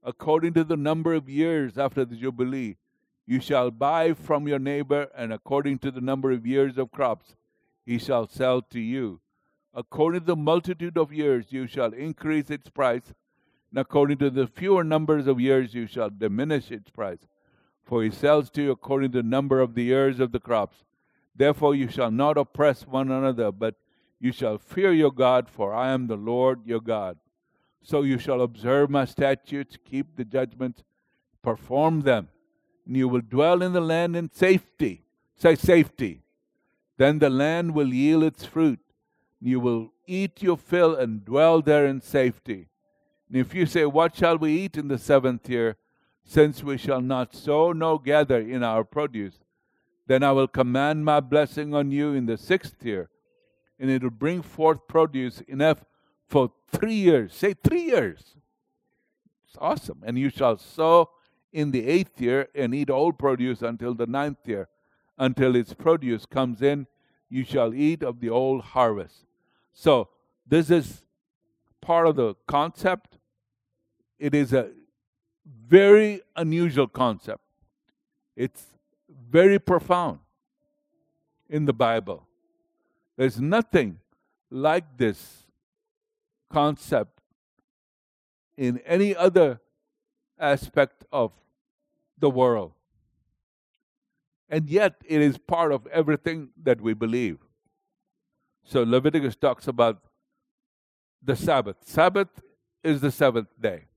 According 0.02 0.54
to 0.54 0.64
the 0.64 0.76
number 0.76 1.14
of 1.14 1.28
years 1.28 1.78
after 1.78 2.04
the 2.04 2.16
Jubilee, 2.16 2.76
you 3.26 3.40
shall 3.40 3.70
buy 3.70 4.14
from 4.14 4.48
your 4.48 4.58
neighbor, 4.58 5.08
and 5.14 5.32
according 5.32 5.78
to 5.80 5.90
the 5.90 6.00
number 6.00 6.32
of 6.32 6.46
years 6.46 6.76
of 6.78 6.90
crops, 6.90 7.36
he 7.86 7.98
shall 7.98 8.26
sell 8.26 8.62
to 8.62 8.80
you. 8.80 9.20
According 9.74 10.22
to 10.22 10.26
the 10.26 10.36
multitude 10.36 10.98
of 10.98 11.12
years, 11.12 11.46
you 11.50 11.66
shall 11.66 11.92
increase 11.92 12.50
its 12.50 12.68
price, 12.68 13.12
and 13.70 13.78
according 13.78 14.18
to 14.18 14.30
the 14.30 14.46
fewer 14.46 14.82
numbers 14.82 15.26
of 15.26 15.40
years, 15.40 15.74
you 15.74 15.86
shall 15.86 16.10
diminish 16.10 16.70
its 16.70 16.90
price. 16.90 17.26
For 17.82 18.02
he 18.02 18.10
sells 18.10 18.50
to 18.50 18.62
you 18.62 18.70
according 18.70 19.12
to 19.12 19.22
the 19.22 19.28
number 19.28 19.60
of 19.60 19.74
the 19.74 19.84
years 19.84 20.20
of 20.20 20.32
the 20.32 20.40
crops. 20.40 20.84
Therefore, 21.34 21.74
you 21.74 21.88
shall 21.88 22.10
not 22.10 22.36
oppress 22.36 22.86
one 22.86 23.10
another, 23.10 23.52
but 23.52 23.76
you 24.20 24.32
shall 24.32 24.58
fear 24.58 24.92
your 24.92 25.12
God, 25.12 25.48
for 25.48 25.72
I 25.72 25.90
am 25.90 26.06
the 26.06 26.16
Lord 26.16 26.66
your 26.66 26.80
God. 26.80 27.18
So 27.82 28.02
you 28.02 28.18
shall 28.18 28.42
observe 28.42 28.90
my 28.90 29.04
statutes, 29.04 29.78
keep 29.84 30.16
the 30.16 30.24
judgments, 30.24 30.82
perform 31.42 32.02
them, 32.02 32.28
and 32.86 32.96
you 32.96 33.08
will 33.08 33.20
dwell 33.20 33.62
in 33.62 33.72
the 33.72 33.80
land 33.80 34.16
in 34.16 34.30
safety. 34.32 35.04
Say 35.36 35.54
safety. 35.54 36.22
Then 36.96 37.20
the 37.20 37.30
land 37.30 37.74
will 37.74 37.94
yield 37.94 38.24
its 38.24 38.44
fruit. 38.44 38.80
You 39.40 39.60
will 39.60 39.92
eat 40.06 40.42
your 40.42 40.56
fill 40.56 40.96
and 40.96 41.24
dwell 41.24 41.62
there 41.62 41.86
in 41.86 42.00
safety. 42.00 42.66
And 43.28 43.36
if 43.36 43.54
you 43.54 43.66
say, 43.66 43.84
What 43.84 44.16
shall 44.16 44.38
we 44.38 44.52
eat 44.52 44.76
in 44.76 44.88
the 44.88 44.98
seventh 44.98 45.48
year? 45.48 45.76
Since 46.24 46.62
we 46.62 46.76
shall 46.76 47.00
not 47.00 47.34
sow 47.34 47.72
nor 47.72 48.00
gather 48.00 48.38
in 48.38 48.62
our 48.62 48.84
produce, 48.84 49.38
then 50.06 50.22
I 50.22 50.32
will 50.32 50.48
command 50.48 51.04
my 51.04 51.20
blessing 51.20 51.74
on 51.74 51.90
you 51.90 52.12
in 52.12 52.26
the 52.26 52.36
sixth 52.36 52.84
year, 52.84 53.08
and 53.78 53.90
it 53.90 54.02
will 54.02 54.10
bring 54.10 54.42
forth 54.42 54.86
produce 54.88 55.40
enough 55.42 55.84
for 56.26 56.52
three 56.70 56.94
years. 56.94 57.34
Say 57.34 57.54
three 57.54 57.84
years. 57.84 58.34
It's 59.46 59.56
awesome. 59.58 60.02
And 60.04 60.18
you 60.18 60.28
shall 60.28 60.58
sow 60.58 61.10
in 61.52 61.70
the 61.70 61.86
eighth 61.86 62.20
year 62.20 62.48
and 62.54 62.74
eat 62.74 62.90
all 62.90 63.12
produce 63.12 63.62
until 63.62 63.94
the 63.94 64.06
ninth 64.06 64.46
year. 64.46 64.68
Until 65.16 65.56
its 65.56 65.74
produce 65.74 66.26
comes 66.26 66.62
in, 66.62 66.86
you 67.28 67.44
shall 67.44 67.74
eat 67.74 68.02
of 68.02 68.20
the 68.20 68.30
old 68.30 68.62
harvest. 68.62 69.24
So, 69.72 70.08
this 70.46 70.70
is 70.70 71.02
part 71.80 72.06
of 72.06 72.16
the 72.16 72.34
concept. 72.46 73.17
It 74.18 74.34
is 74.34 74.52
a 74.52 74.70
very 75.66 76.22
unusual 76.36 76.88
concept. 76.88 77.42
It's 78.36 78.66
very 79.30 79.58
profound 79.58 80.20
in 81.48 81.64
the 81.64 81.72
Bible. 81.72 82.26
There's 83.16 83.40
nothing 83.40 83.98
like 84.50 84.96
this 84.96 85.44
concept 86.50 87.20
in 88.56 88.78
any 88.86 89.14
other 89.14 89.60
aspect 90.38 91.04
of 91.12 91.32
the 92.18 92.30
world. 92.30 92.72
And 94.48 94.68
yet, 94.68 94.94
it 95.04 95.20
is 95.20 95.36
part 95.36 95.72
of 95.72 95.86
everything 95.88 96.50
that 96.62 96.80
we 96.80 96.94
believe. 96.94 97.38
So, 98.64 98.82
Leviticus 98.82 99.36
talks 99.36 99.68
about 99.68 100.02
the 101.22 101.36
Sabbath. 101.36 101.76
Sabbath 101.84 102.28
is 102.82 103.00
the 103.00 103.10
seventh 103.10 103.48
day. 103.60 103.87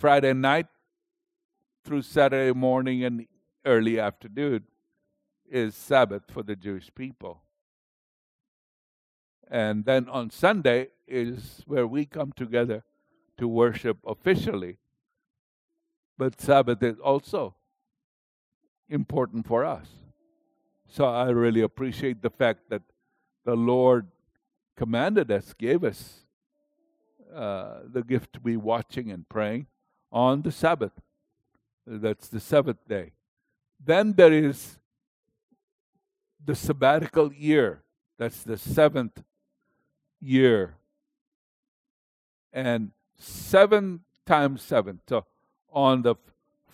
Friday 0.00 0.32
night 0.32 0.66
through 1.84 2.00
Saturday 2.00 2.58
morning 2.58 3.04
and 3.04 3.26
early 3.66 4.00
afternoon 4.00 4.62
is 5.46 5.74
Sabbath 5.74 6.22
for 6.30 6.42
the 6.42 6.56
Jewish 6.56 6.90
people. 6.94 7.42
And 9.50 9.84
then 9.84 10.08
on 10.08 10.30
Sunday 10.30 10.88
is 11.06 11.60
where 11.66 11.86
we 11.86 12.06
come 12.06 12.32
together 12.32 12.82
to 13.36 13.46
worship 13.46 13.98
officially. 14.06 14.78
But 16.16 16.40
Sabbath 16.40 16.82
is 16.82 16.98
also 16.98 17.56
important 18.88 19.46
for 19.46 19.66
us. 19.66 19.88
So 20.88 21.04
I 21.04 21.28
really 21.28 21.60
appreciate 21.60 22.22
the 22.22 22.30
fact 22.30 22.70
that 22.70 22.82
the 23.44 23.54
Lord 23.54 24.06
commanded 24.78 25.30
us, 25.30 25.52
gave 25.52 25.84
us 25.84 26.20
uh, 27.34 27.80
the 27.86 28.02
gift 28.02 28.32
to 28.32 28.40
be 28.40 28.56
watching 28.56 29.10
and 29.10 29.28
praying 29.28 29.66
on 30.12 30.42
the 30.42 30.52
Sabbath. 30.52 30.92
That's 31.86 32.28
the 32.28 32.40
seventh 32.40 32.86
day. 32.88 33.12
Then 33.84 34.12
there 34.12 34.32
is 34.32 34.78
the 36.44 36.54
sabbatical 36.54 37.32
year. 37.32 37.82
That's 38.18 38.42
the 38.42 38.56
seventh 38.56 39.22
year. 40.20 40.76
And 42.52 42.90
seven 43.18 44.00
times 44.26 44.62
seven. 44.62 45.00
So 45.08 45.24
on 45.72 46.02
the 46.02 46.16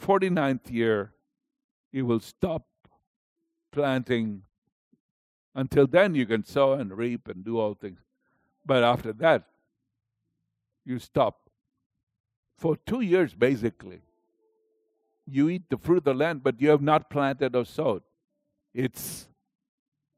49th 0.03 0.70
year, 0.70 1.12
you 1.92 2.05
will 2.05 2.20
stop 2.20 2.66
planting. 3.72 4.42
Until 5.55 5.87
then, 5.87 6.14
you 6.14 6.27
can 6.27 6.44
sow 6.44 6.72
and 6.72 6.96
reap 6.96 7.29
and 7.29 7.44
do 7.44 7.59
all 7.59 7.75
things. 7.75 8.01
But 8.64 8.83
after 8.83 9.12
that, 9.14 9.44
you 10.85 10.99
stop. 10.99 11.46
For 12.57 12.77
two 12.77 13.01
years, 13.01 13.35
basically, 13.35 14.01
you 15.27 15.49
eat 15.49 15.69
the 15.69 15.77
fruit 15.77 15.99
of 15.99 16.05
the 16.05 16.14
land, 16.14 16.42
but 16.42 16.61
you 16.61 16.71
have 16.71 16.83
not 16.83 17.11
planted 17.11 17.55
or 17.55 17.64
sowed. 17.64 18.03
It's 18.73 19.29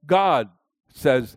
God 0.07 0.49
says, 0.93 1.37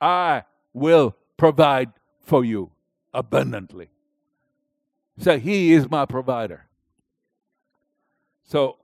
I 0.00 0.44
will 0.72 1.16
provide 1.36 1.90
for 2.20 2.44
you 2.44 2.70
abundantly. 3.12 3.88
So 5.18 5.38
he 5.38 5.72
is 5.72 5.90
my 5.90 6.06
provider. 6.06 6.66
So 8.44 8.76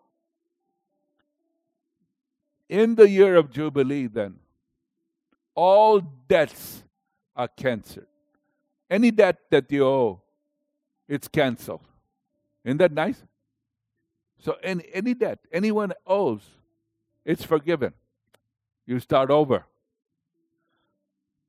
in 2.68 2.94
the 2.94 3.08
year 3.08 3.36
of 3.36 3.50
Jubilee, 3.50 4.06
then, 4.06 4.36
all 5.54 6.00
debts 6.00 6.82
are 7.34 7.48
canceled. 7.48 8.06
Any 8.90 9.10
debt 9.10 9.38
that 9.50 9.70
you 9.70 9.86
owe, 9.86 10.20
it's 11.08 11.28
canceled. 11.28 11.82
Isn't 12.64 12.78
that 12.78 12.92
nice? 12.92 13.22
So 14.38 14.56
any, 14.62 14.84
any 14.92 15.14
debt 15.14 15.38
anyone 15.52 15.92
owes, 16.06 16.42
it's 17.24 17.44
forgiven. 17.44 17.92
You 18.86 19.00
start 19.00 19.30
over. 19.30 19.64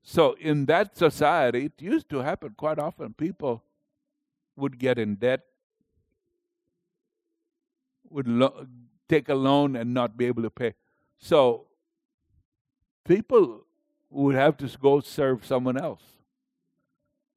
So 0.02 0.38
in 0.39 0.65
that 0.67 0.98
society, 0.98 1.65
it 1.65 1.74
used 1.80 2.10
to 2.10 2.20
happen 2.20 2.56
quite 2.58 2.80
often. 2.80 3.13
People 3.13 3.62
would 4.56 4.80
get 4.80 4.98
in 4.98 5.15
debt, 5.15 5.41
would 8.10 8.28
lo- 8.28 8.65
take 9.10 9.30
a 9.30 9.36
loan 9.36 9.76
and 9.76 9.93
not 9.93 10.17
be 10.17 10.26
able 10.26 10.43
to 10.43 10.50
pay. 10.50 10.74
So 11.17 11.67
people 13.06 13.65
would 14.10 14.36
have 14.36 14.58
to 14.58 14.78
go 14.78 15.02
serve 15.02 15.46
someone 15.46 15.78
else. 15.78 16.04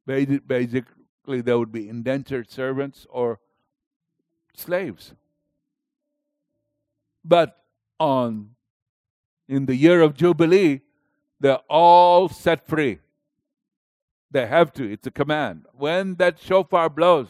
Basically, 0.07 0.83
there 1.27 1.59
would 1.59 1.73
be 1.73 1.89
indentured 1.89 2.51
servants 2.51 3.07
or 3.11 3.39
slaves. 4.55 5.15
But 7.25 7.57
on 7.99 8.51
in 9.49 9.67
the 9.67 9.75
year 9.75 10.01
of 10.01 10.15
Jubilee, 10.15 10.81
they're 11.41 11.59
all 11.69 12.29
set 12.29 12.67
free. 12.67 13.01
They 14.31 14.47
have 14.47 14.73
to, 14.75 14.89
it's 14.89 15.07
a 15.09 15.11
command. 15.11 15.67
When 15.73 16.15
that 16.17 16.39
shofar 16.39 16.89
blows, 16.89 17.27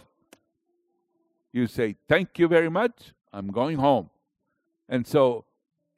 you 1.51 1.67
say, 1.67 1.97
Thank 2.09 2.39
you 2.39 2.47
very 2.47 2.69
much, 2.69 3.15
I'm 3.33 3.49
going 3.49 3.79
home. 3.79 4.11
And 4.89 5.07
so 5.07 5.47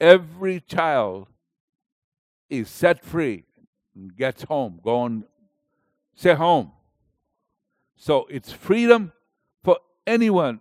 every 0.01 0.61
child 0.61 1.27
is 2.49 2.69
set 2.69 3.05
free 3.05 3.45
and 3.95 4.17
gets 4.17 4.45
home, 4.45 4.79
going, 4.83 5.25
say 6.15 6.35
home. 6.35 6.71
So 8.03 8.27
it's 8.29 8.51
freedom 8.51 9.13
for 9.63 9.79
anyone 10.09 10.61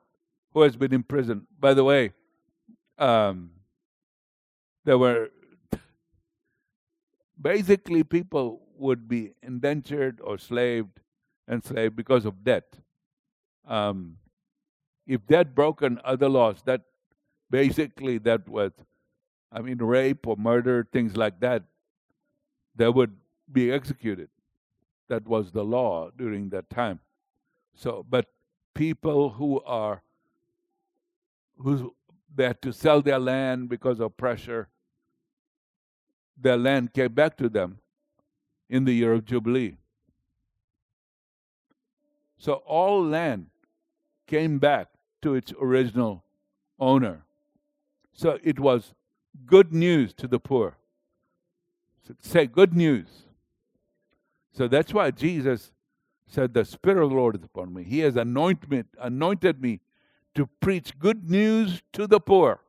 who 0.54 0.62
has 0.62 0.76
been 0.76 0.94
in 0.94 1.02
prison. 1.02 1.48
By 1.60 1.74
the 1.74 1.84
way, 1.84 2.14
um, 3.00 3.50
there 4.86 5.00
were 5.00 5.32
basically 7.42 8.04
people 8.04 8.62
would 8.78 9.08
be 9.08 9.34
indentured 9.42 10.22
or 10.24 10.38
slaved, 10.38 11.00
enslaved 11.50 11.96
because 11.96 12.26
of 12.26 12.44
debt. 12.44 12.78
Um, 13.68 14.18
if 15.08 15.26
that 15.26 15.56
broken 15.56 16.00
other 16.06 16.30
laws, 16.30 16.62
that 16.66 16.82
basically 17.50 18.20
that 18.20 18.48
was, 18.48 18.72
I 19.52 19.62
mean, 19.62 19.80
rape 19.80 20.28
or 20.28 20.36
murder, 20.38 20.88
things 20.94 21.18
like 21.18 21.40
that, 21.40 21.64
they 22.76 22.90
would 22.90 23.16
be 23.52 23.72
executed. 23.72 24.30
That 25.10 25.28
was 25.28 25.52
the 25.52 25.66
law 25.66 26.12
during 26.16 26.50
that 26.50 26.70
time. 26.70 27.00
So, 27.76 28.06
but 28.08 28.28
people 28.74 29.32
who 29.32 29.62
are 29.62 30.02
who 31.58 31.94
they 32.34 32.46
had 32.46 32.62
to 32.62 32.72
sell 32.74 33.02
their 33.02 33.20
land 33.20 33.70
because 33.70 34.00
of 34.00 34.18
pressure, 34.18 34.70
their 36.38 36.58
land 36.58 36.94
came 36.94 37.14
back 37.14 37.38
to 37.38 37.50
them 37.50 37.80
in 38.70 38.86
the 38.86 38.94
year 38.94 39.14
of 39.14 39.26
Jubilee. 39.26 39.76
So 42.38 42.54
all 42.54 43.06
land 43.06 43.48
came 44.26 44.58
back 44.58 44.88
to 45.22 45.36
its 45.36 45.54
original 45.62 46.24
owner. 46.80 47.24
So 48.14 48.40
it 48.44 48.60
was 48.60 48.96
good 49.46 49.72
news 49.72 50.14
to 50.16 50.28
the 50.28 50.40
poor. 50.40 50.78
So 52.08 52.16
say 52.20 52.48
good 52.48 52.74
news. 52.74 53.08
So 54.52 54.68
that's 54.68 54.94
why 54.94 55.12
Jesus 55.12 55.72
said, 56.32 56.54
The 56.54 56.66
Spirit 56.66 57.04
of 57.04 57.10
the 57.10 57.16
Lord 57.16 57.36
is 57.36 57.44
upon 57.44 57.74
me. 57.74 57.84
He 57.84 58.00
has 58.00 58.16
anointed 58.16 58.70
me, 58.70 58.84
anointed 59.00 59.62
me 59.62 59.82
to 60.36 60.48
preach 60.60 60.98
good 60.98 61.30
news 61.30 61.82
to 61.94 62.08
the 62.08 62.20
poor. 62.20 62.62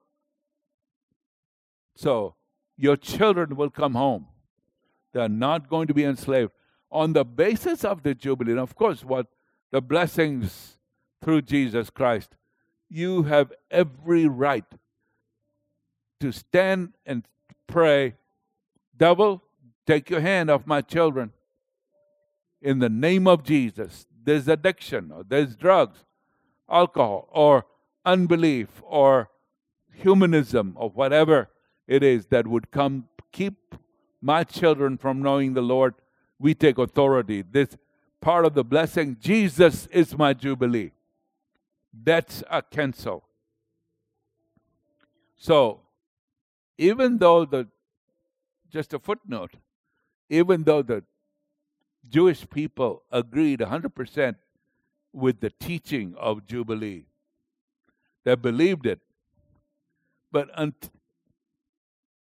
So 1.95 2.35
your 2.77 2.97
children 2.97 3.57
will 3.57 3.71
come 3.71 3.95
home. 3.95 4.27
They're 5.13 5.29
not 5.29 5.69
going 5.69 5.87
to 5.87 5.95
be 5.95 6.05
enslaved. 6.05 6.53
On 6.91 7.13
the 7.13 7.25
basis 7.25 7.85
of 7.85 8.03
the 8.03 8.15
Jubilee, 8.15 8.53
and 8.53 8.61
of 8.61 8.75
course, 8.75 9.05
what 9.05 9.29
the 9.71 9.81
blessings 9.81 10.79
through 11.23 11.43
Jesus 11.43 11.89
Christ, 11.91 12.37
you 12.89 13.23
have 13.23 13.53
every 13.71 14.27
right 14.27 14.65
to 16.21 16.33
stand 16.33 16.93
and 17.07 17.25
pray, 17.67 18.15
Devil, 18.97 19.43
take 19.87 20.11
your 20.11 20.21
hand 20.21 20.51
off 20.51 20.67
my 20.67 20.81
children. 20.81 21.33
In 22.63 22.79
the 22.79 22.89
name 22.89 23.27
of 23.27 23.43
Jesus, 23.43 24.07
there's 24.25 24.47
addiction, 24.47 25.11
or 25.11 25.25
there's 25.25 25.57
drugs, 25.57 26.05
alcohol, 26.71 27.29
or 27.33 27.67
unbelief, 28.05 28.69
or 28.85 29.31
humanism, 29.93 30.75
or 30.77 30.89
whatever 30.91 31.51
it 31.89 32.05
is 32.05 32.27
that 32.27 32.47
would 32.47 32.71
come 32.71 33.09
keep 33.33 33.75
my 34.21 34.45
children 34.45 34.97
from 34.97 35.21
knowing 35.21 35.55
the 35.55 35.61
Lord. 35.61 35.95
We 36.39 36.55
take 36.55 36.79
authority. 36.79 37.43
This 37.43 37.77
part 38.21 38.47
of 38.47 38.55
the 38.55 38.63
blessing, 38.63 39.17
Jesus 39.21 39.87
is 39.87 40.17
my 40.17 40.33
jubilee. 40.33 40.93
That's 41.93 42.45
a 42.49 42.63
cancel. 42.63 43.25
So, 45.37 45.81
even 46.79 47.19
though 47.19 47.45
the, 47.45 47.67
just 48.71 48.95
a 48.95 49.01
footnote, 49.01 49.55
even 50.31 50.63
though 50.63 50.83
the 50.83 51.03
Jewish 52.09 52.49
people 52.49 53.03
agreed 53.11 53.61
100% 53.61 54.37
with 55.13 55.41
the 55.41 55.51
teaching 55.51 56.15
of 56.19 56.47
Jubilee, 56.47 57.07
they 58.25 58.35
believed 58.35 58.87
it. 58.87 59.01
But 60.31 60.49
un- 60.55 60.75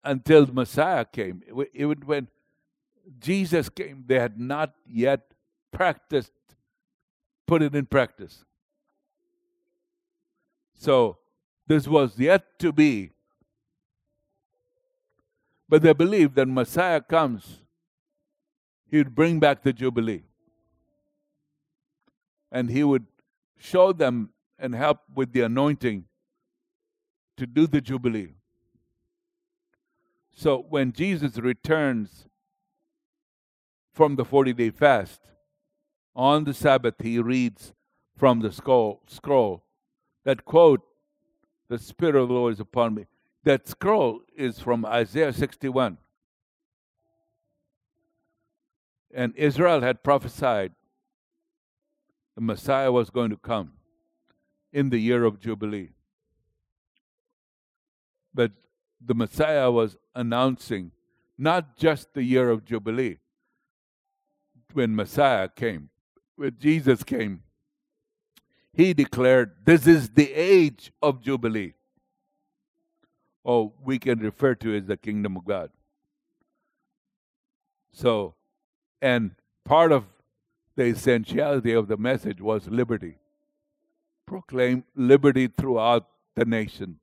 until 0.03 0.47
Messiah 0.47 1.05
came, 1.05 1.43
even 1.75 1.99
when 2.07 2.29
Jesus 3.19 3.69
came, 3.69 4.05
they 4.07 4.19
had 4.19 4.39
not 4.41 4.75
yet 4.87 5.33
practiced, 5.71 6.33
put 7.47 7.63
it 7.63 7.75
in 7.75 7.87
practice. 7.87 8.45
So 10.75 11.19
this 11.67 11.87
was 11.87 12.19
yet 12.19 12.59
to 12.61 12.73
be. 12.73 13.11
But 15.69 15.83
they 15.83 15.93
believed 15.93 16.35
that 16.37 16.49
Messiah 16.49 17.01
comes, 17.01 17.61
he 18.91 18.99
would 18.99 19.15
bring 19.15 19.39
back 19.39 19.63
the 19.63 19.73
Jubilee. 19.73 20.25
And 22.51 22.71
he 22.71 22.83
would 22.83 23.07
show 23.59 23.93
them 23.93 24.31
and 24.59 24.75
help 24.75 24.99
with 25.15 25.33
the 25.33 25.43
anointing 25.43 26.05
to 27.37 27.47
do 27.47 27.67
the 27.67 27.81
Jubilee. 27.81 28.35
So 30.35 30.65
when 30.69 30.93
Jesus 30.93 31.39
returns 31.39 32.27
from 33.93 34.17
the 34.17 34.25
40 34.25 34.53
day 34.55 34.71
fast, 34.71 35.21
on 36.15 36.45
the 36.45 36.55
Sabbath 36.55 36.95
he 37.01 37.19
reads 37.19 37.73
from 38.17 38.41
the 38.41 38.51
scroll, 38.51 39.03
scroll 39.07 39.65
that 40.25 40.45
quote, 40.45 40.83
The 41.69 41.79
Spirit 41.79 42.17
of 42.17 42.29
the 42.29 42.35
Lord 42.35 42.55
is 42.55 42.61
upon 42.61 42.95
me. 42.95 43.07
That 43.45 43.67
scroll 43.67 44.21
is 44.37 44.59
from 44.59 44.85
Isaiah 44.85 45.33
61. 45.33 45.97
And 49.13 49.35
Isaiah 49.39 49.81
had 49.81 50.03
prophesied 50.03 50.73
the 52.37 52.41
Messiah 52.41 52.93
was 52.93 53.11
going 53.11 53.31
to 53.31 53.37
come 53.37 53.73
in 54.73 54.91
the 54.91 54.99
year 54.99 55.25
of 55.25 55.41
Jubilee. 55.41 55.91
But 58.33 58.53
the 59.05 59.15
Messiah 59.15 59.71
was 59.71 59.97
announcing 60.15 60.93
not 61.37 61.77
just 61.77 62.15
the 62.15 62.23
year 62.23 62.51
of 62.51 62.65
Jubilee 62.65 63.19
when 64.73 64.95
Messiah 64.95 65.49
came, 65.49 65.91
when 66.37 66.57
Jesus 66.59 67.03
came, 67.03 67.43
he 68.73 68.95
declared, 68.95 69.53
This 69.65 69.87
is 69.87 70.11
the 70.11 70.33
age 70.33 70.93
of 71.03 71.21
Jubilee. 71.21 71.75
Or 73.43 73.73
we 73.83 73.99
can 73.99 74.21
refer 74.21 74.55
to 74.57 74.77
as 74.77 74.87
the 74.87 74.97
kingdom 74.97 75.37
of 75.37 75.45
God. 75.45 75.71
So, 77.93 78.35
and 79.01 79.33
part 79.65 79.93
of 79.93 80.05
the 80.77 80.85
essentiality 80.85 81.73
of 81.73 81.89
the 81.89 81.97
message 81.97 82.41
was 82.41 82.69
liberty. 82.69 83.17
Proclaim 84.27 84.85
liberty 84.95 85.49
throughout 85.49 86.07
the 86.35 86.45
nation. 86.45 86.99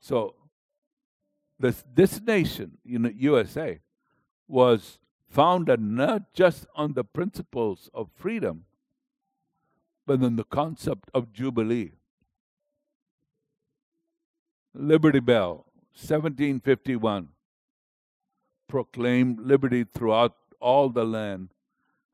So, 0.00 0.34
this, 1.58 1.84
this 1.94 2.20
nation, 2.20 2.78
you 2.84 2.98
know, 2.98 3.10
USA, 3.16 3.78
was 4.48 4.98
founded 5.28 5.80
not 5.80 6.34
just 6.34 6.66
on 6.74 6.94
the 6.94 7.04
principles 7.04 7.88
of 7.94 8.10
freedom, 8.14 8.64
but 10.06 10.22
on 10.22 10.36
the 10.36 10.44
concept 10.44 11.08
of 11.14 11.32
Jubilee. 11.32 11.92
Liberty 14.74 15.20
Bell, 15.20 15.66
1751, 15.94 17.28
proclaimed 18.68 19.40
liberty 19.40 19.84
throughout 19.84 20.36
all 20.60 20.88
the 20.88 21.04
land 21.04 21.48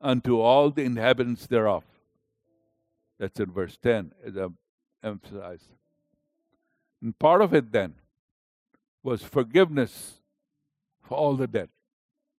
unto 0.01 0.39
all 0.39 0.71
the 0.71 0.83
inhabitants 0.83 1.47
thereof. 1.47 1.83
That's 3.19 3.39
in 3.39 3.51
verse 3.51 3.77
10, 3.81 4.13
as 4.25 4.37
I 4.37 4.47
emphasized. 5.03 5.65
And 7.01 7.17
part 7.17 7.41
of 7.41 7.53
it 7.53 7.71
then 7.71 7.95
was 9.03 9.23
forgiveness 9.23 10.21
for 11.01 11.17
all 11.17 11.35
the 11.35 11.47
debt. 11.47 11.69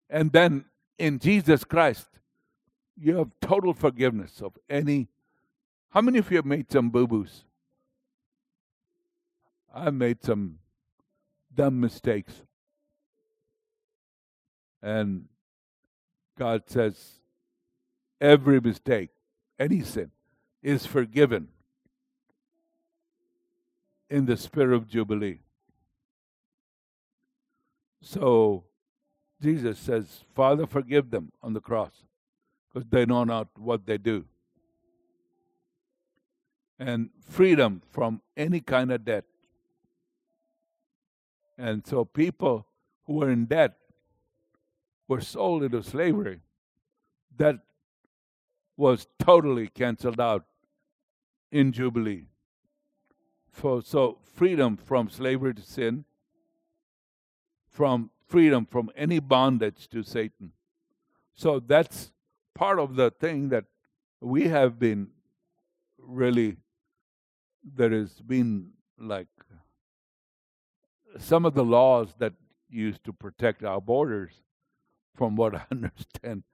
And 0.09 0.33
then 0.33 0.64
in 0.99 1.18
Jesus 1.18 1.64
Christ, 1.64 2.09
you 3.01 3.16
have 3.16 3.31
total 3.40 3.73
forgiveness 3.73 4.42
of 4.42 4.53
any. 4.68 5.09
How 5.90 6.01
many 6.01 6.18
of 6.18 6.31
you 6.31 6.37
have 6.37 6.46
made 6.46 6.70
some 6.70 6.90
boo 6.90 7.07
boos? 7.07 7.44
I've 9.75 9.94
made 9.94 10.23
some 10.23 10.59
dumb 11.55 11.81
mistakes. 11.81 12.42
And 14.83 15.27
God 16.38 16.62
says 16.66 17.21
every 18.21 18.61
mistake, 18.61 19.11
any 19.59 19.83
sin, 19.83 20.11
is 20.62 20.87
forgiven 20.87 21.49
in 24.09 24.27
the 24.27 24.37
spirit 24.37 24.75
of 24.75 24.88
Jubilee. 24.88 25.41
So 28.03 28.64
Jesus 29.41 29.78
says, 29.78 30.24
Father, 30.35 30.66
forgive 30.66 31.11
them 31.11 31.33
on 31.43 31.53
the 31.53 31.61
cross 31.61 31.93
because 32.72 32.89
they 32.91 33.07
know 33.07 33.24
not 33.24 33.49
what 33.59 33.87
they 33.87 33.99
do. 33.99 34.24
And 36.78 37.11
freedom 37.28 37.83
from 37.91 38.22
any 38.37 38.61
kind 38.61 38.91
of 38.91 39.05
debt. 39.05 39.24
And 41.59 41.87
so 41.87 42.07
people 42.07 42.66
who 43.05 43.14
were 43.14 43.31
in 43.31 43.45
debt 43.45 43.76
were 45.11 45.21
sold 45.21 45.65
into 45.65 45.83
slavery. 45.83 46.39
That 47.37 47.57
was 48.77 49.09
totally 49.19 49.67
canceled 49.67 50.21
out 50.21 50.45
in 51.51 51.73
Jubilee. 51.73 52.27
For, 53.51 53.83
so 53.83 54.19
freedom 54.23 54.77
from 54.77 55.11
slavery 55.11 55.55
to 55.55 55.63
sin, 55.63 56.05
from 57.69 58.11
freedom 58.29 58.65
from 58.65 58.89
any 58.95 59.19
bondage 59.19 59.89
to 59.89 60.05
Satan. 60.05 60.53
So 61.35 61.59
that's 61.59 62.13
part 62.55 62.79
of 62.79 62.95
the 62.95 63.11
thing 63.11 63.49
that 63.49 63.65
we 64.21 64.47
have 64.47 64.79
been 64.79 65.09
really, 65.99 66.57
there 67.65 67.91
has 67.91 68.21
been 68.21 68.71
like 68.97 69.27
some 71.19 71.45
of 71.45 71.55
the 71.55 71.65
laws 71.65 72.15
that 72.19 72.35
used 72.69 73.03
to 73.03 73.13
protect 73.13 73.65
our 73.65 73.81
borders, 73.81 74.31
from 75.21 75.37
what 75.37 75.55
I 75.61 75.62
understand, 75.71 76.45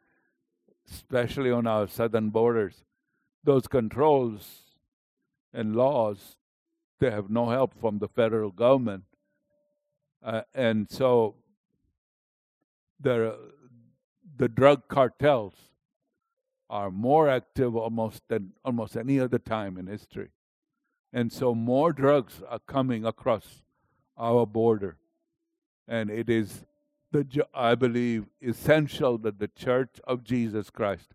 especially 0.90 1.52
on 1.52 1.68
our 1.68 1.86
southern 1.86 2.30
borders. 2.30 2.82
Those 3.44 3.68
controls 3.68 4.62
and 5.54 5.76
laws, 5.76 6.36
they 6.98 7.12
have 7.12 7.30
no 7.30 7.48
help 7.48 7.80
from 7.80 8.00
the 8.00 8.08
federal 8.08 8.50
government. 8.50 9.04
Uh, 10.20 10.42
and 10.52 10.90
so 10.90 11.36
the, 12.98 13.38
the 14.36 14.48
drug 14.48 14.88
cartels 14.88 15.54
are 16.68 16.90
more 16.90 17.28
active 17.28 17.76
almost 17.76 18.22
than 18.28 18.50
almost 18.64 18.96
any 18.96 19.20
other 19.20 19.38
time 19.38 19.78
in 19.78 19.86
history. 19.86 20.30
And 21.12 21.32
so 21.32 21.54
more 21.54 21.92
drugs 21.92 22.42
are 22.48 22.58
coming 22.66 23.04
across 23.04 23.62
our 24.18 24.44
border. 24.44 24.96
And 25.86 26.10
it 26.10 26.28
is, 26.28 26.65
the, 27.12 27.46
I 27.54 27.74
believe, 27.74 28.26
essential 28.40 29.18
that 29.18 29.38
the 29.38 29.48
Church 29.48 30.00
of 30.04 30.24
Jesus 30.24 30.70
Christ 30.70 31.14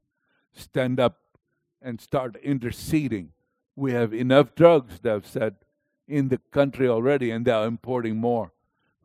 stand 0.54 1.00
up 1.00 1.20
and 1.82 2.00
start 2.00 2.36
interceding. 2.38 3.32
We 3.76 3.94
have 3.94 4.14
enough 4.14 4.56
drugs, 4.56 5.00
they've 5.00 5.26
said, 5.26 5.56
in 6.08 6.30
the 6.30 6.40
country 6.52 6.88
already, 6.88 7.32
and 7.32 7.46
they 7.46 7.52
are 7.52 7.66
importing 7.66 8.18
more 8.18 8.52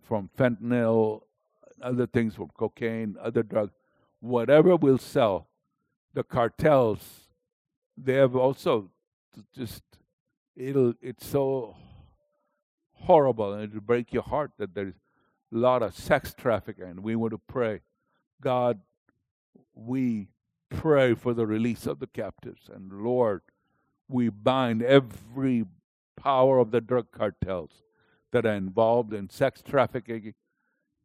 from 0.02 0.30
fentanyl, 0.36 1.22
other 1.80 2.06
things 2.06 2.34
from 2.34 2.50
cocaine, 2.56 3.16
other 3.20 3.42
drugs. 3.42 3.72
Whatever 4.20 4.76
will 4.76 4.98
sell, 4.98 5.48
the 6.14 6.24
cartels, 6.24 7.28
they 7.96 8.14
have 8.14 8.34
also 8.34 8.90
just 9.54 9.82
it'll 10.56 10.94
it's 11.02 11.26
so 11.26 11.76
horrible 12.94 13.52
and 13.52 13.64
it'll 13.64 13.80
break 13.80 14.12
your 14.12 14.22
heart 14.22 14.50
that 14.58 14.74
there's 14.74 14.94
a 15.52 15.56
lot 15.56 15.82
of 15.82 15.94
sex 15.94 16.34
trafficking. 16.36 16.84
And 16.84 17.00
we 17.00 17.16
want 17.16 17.32
to 17.32 17.40
pray, 17.46 17.80
God, 18.40 18.80
we 19.74 20.28
pray 20.68 21.14
for 21.14 21.34
the 21.34 21.46
release 21.46 21.86
of 21.86 21.98
the 22.00 22.06
captives. 22.06 22.68
And 22.72 22.92
Lord, 22.92 23.42
we 24.08 24.28
bind 24.28 24.82
every 24.82 25.64
power 26.16 26.58
of 26.58 26.70
the 26.70 26.80
drug 26.80 27.10
cartels 27.12 27.82
that 28.32 28.46
are 28.46 28.54
involved 28.54 29.12
in 29.12 29.30
sex 29.30 29.62
trafficking 29.62 30.34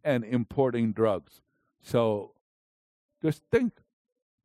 and 0.04 0.24
importing 0.24 0.92
drugs. 0.94 1.42
So 1.82 2.34
just 3.22 3.44
think 3.52 3.74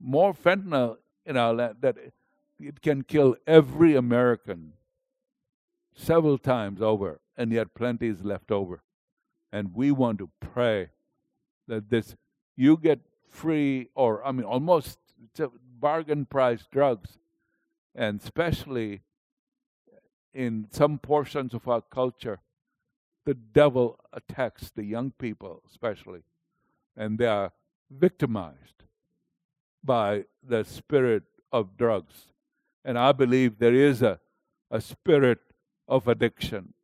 more 0.00 0.34
fentanyl 0.34 0.96
in 1.24 1.36
our 1.36 1.54
land 1.54 1.76
that 1.80 1.96
it 2.58 2.80
can 2.82 3.02
kill 3.02 3.36
every 3.46 3.96
American 3.96 4.72
several 5.94 6.36
times 6.38 6.82
over, 6.82 7.20
and 7.36 7.52
yet 7.52 7.74
plenty 7.74 8.08
is 8.08 8.22
left 8.22 8.50
over. 8.50 8.82
And 9.52 9.74
we 9.74 9.90
want 9.90 10.18
to 10.18 10.30
pray 10.40 10.90
that 11.68 11.90
this, 11.90 12.16
you 12.56 12.76
get 12.76 13.00
free, 13.28 13.88
or 13.94 14.24
I 14.26 14.32
mean, 14.32 14.44
almost 14.44 14.98
bargain 15.78 16.26
price 16.26 16.66
drugs, 16.70 17.18
and 17.94 18.20
especially 18.20 19.02
in 20.34 20.66
some 20.70 20.98
portions 20.98 21.54
of 21.54 21.66
our 21.68 21.80
culture, 21.80 22.40
the 23.24 23.34
devil 23.34 23.98
attacks 24.12 24.70
the 24.70 24.84
young 24.84 25.10
people, 25.10 25.62
especially, 25.68 26.22
and 26.96 27.18
they 27.18 27.26
are 27.26 27.52
victimized 27.90 28.84
by 29.82 30.24
the 30.42 30.64
spirit 30.64 31.24
of 31.52 31.76
drugs. 31.76 32.32
And 32.84 32.98
I 32.98 33.12
believe 33.12 33.58
there 33.58 33.74
is 33.74 34.02
a, 34.02 34.20
a 34.70 34.80
spirit 34.80 35.38
of 35.88 36.08
addiction 36.08 36.74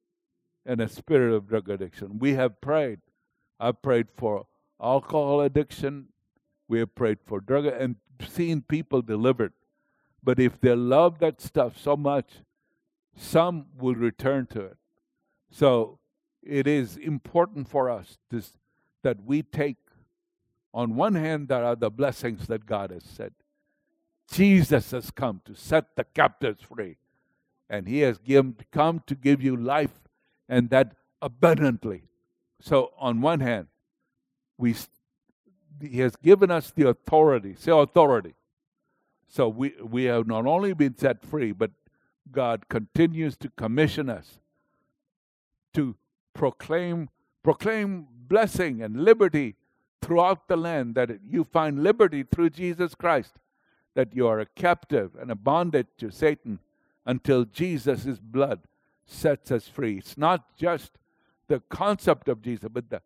and 0.64 0.80
a 0.80 0.88
spirit 0.88 1.34
of 1.34 1.48
drug 1.48 1.68
addiction. 1.68 2.18
We 2.18 2.34
have 2.34 2.60
prayed. 2.60 3.00
I've 3.58 3.82
prayed 3.82 4.08
for 4.14 4.46
alcohol 4.80 5.40
addiction. 5.40 6.08
We 6.68 6.78
have 6.80 6.94
prayed 6.94 7.18
for 7.24 7.40
drug 7.40 7.66
and 7.66 7.96
seen 8.26 8.62
people 8.62 9.02
delivered. 9.02 9.52
But 10.22 10.38
if 10.38 10.60
they 10.60 10.74
love 10.74 11.18
that 11.18 11.40
stuff 11.40 11.76
so 11.78 11.96
much, 11.96 12.26
some 13.16 13.66
will 13.76 13.94
return 13.94 14.46
to 14.46 14.60
it. 14.60 14.76
So 15.50 15.98
it 16.42 16.66
is 16.66 16.96
important 16.96 17.68
for 17.68 17.90
us 17.90 18.18
this, 18.30 18.52
that 19.02 19.24
we 19.24 19.42
take, 19.42 19.76
on 20.72 20.94
one 20.94 21.14
hand, 21.14 21.48
there 21.48 21.64
are 21.64 21.76
the 21.76 21.90
blessings 21.90 22.46
that 22.46 22.66
God 22.66 22.90
has 22.90 23.04
said. 23.04 23.32
Jesus 24.30 24.92
has 24.92 25.10
come 25.10 25.42
to 25.44 25.54
set 25.54 25.94
the 25.96 26.04
captives 26.04 26.62
free 26.62 26.96
and 27.68 27.86
he 27.86 28.00
has 28.00 28.18
given, 28.18 28.56
come 28.70 29.02
to 29.06 29.14
give 29.14 29.42
you 29.42 29.56
life 29.56 30.02
and 30.48 30.70
that 30.70 30.94
abundantly. 31.20 32.02
So, 32.60 32.92
on 32.98 33.20
one 33.20 33.40
hand, 33.40 33.66
we, 34.58 34.74
he 35.80 36.00
has 36.00 36.16
given 36.16 36.50
us 36.50 36.70
the 36.70 36.88
authority, 36.88 37.54
say 37.58 37.72
authority. 37.72 38.34
So, 39.28 39.48
we, 39.48 39.74
we 39.82 40.04
have 40.04 40.26
not 40.26 40.46
only 40.46 40.74
been 40.74 40.96
set 40.96 41.24
free, 41.24 41.52
but 41.52 41.70
God 42.30 42.68
continues 42.68 43.36
to 43.38 43.50
commission 43.50 44.08
us 44.08 44.38
to 45.74 45.96
proclaim, 46.34 47.08
proclaim 47.42 48.06
blessing 48.28 48.82
and 48.82 49.04
liberty 49.04 49.56
throughout 50.00 50.48
the 50.48 50.56
land, 50.56 50.94
that 50.94 51.10
you 51.24 51.44
find 51.44 51.82
liberty 51.82 52.22
through 52.22 52.50
Jesus 52.50 52.94
Christ, 52.94 53.34
that 53.94 54.14
you 54.14 54.26
are 54.26 54.40
a 54.40 54.46
captive 54.46 55.12
and 55.20 55.30
a 55.30 55.36
bondage 55.36 55.86
to 55.98 56.10
Satan 56.10 56.58
until 57.06 57.44
Jesus' 57.44 58.18
blood 58.18 58.60
sets 59.06 59.50
us 59.50 59.68
free. 59.68 59.98
It's 59.98 60.16
not 60.16 60.56
just 60.56 60.92
the 61.48 61.60
concept 61.68 62.28
of 62.28 62.42
Jesus, 62.42 62.68
but 62.72 62.90
the 62.90 63.02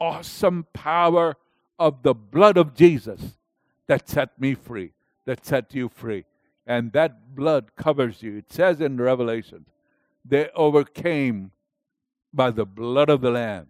awesome 0.00 0.66
power 0.72 1.36
of 1.78 2.02
the 2.02 2.14
blood 2.14 2.56
of 2.56 2.74
Jesus 2.74 3.38
that 3.86 4.08
set 4.08 4.38
me 4.40 4.54
free, 4.54 4.92
that 5.24 5.44
set 5.44 5.74
you 5.74 5.88
free. 5.88 6.24
And 6.66 6.92
that 6.92 7.34
blood 7.34 7.74
covers 7.76 8.22
you. 8.22 8.36
It 8.36 8.52
says 8.52 8.80
in 8.80 8.96
Revelation, 8.96 9.66
they 10.24 10.48
overcame 10.54 11.50
by 12.32 12.50
the 12.50 12.66
blood 12.66 13.08
of 13.08 13.20
the 13.22 13.30
Lamb 13.30 13.68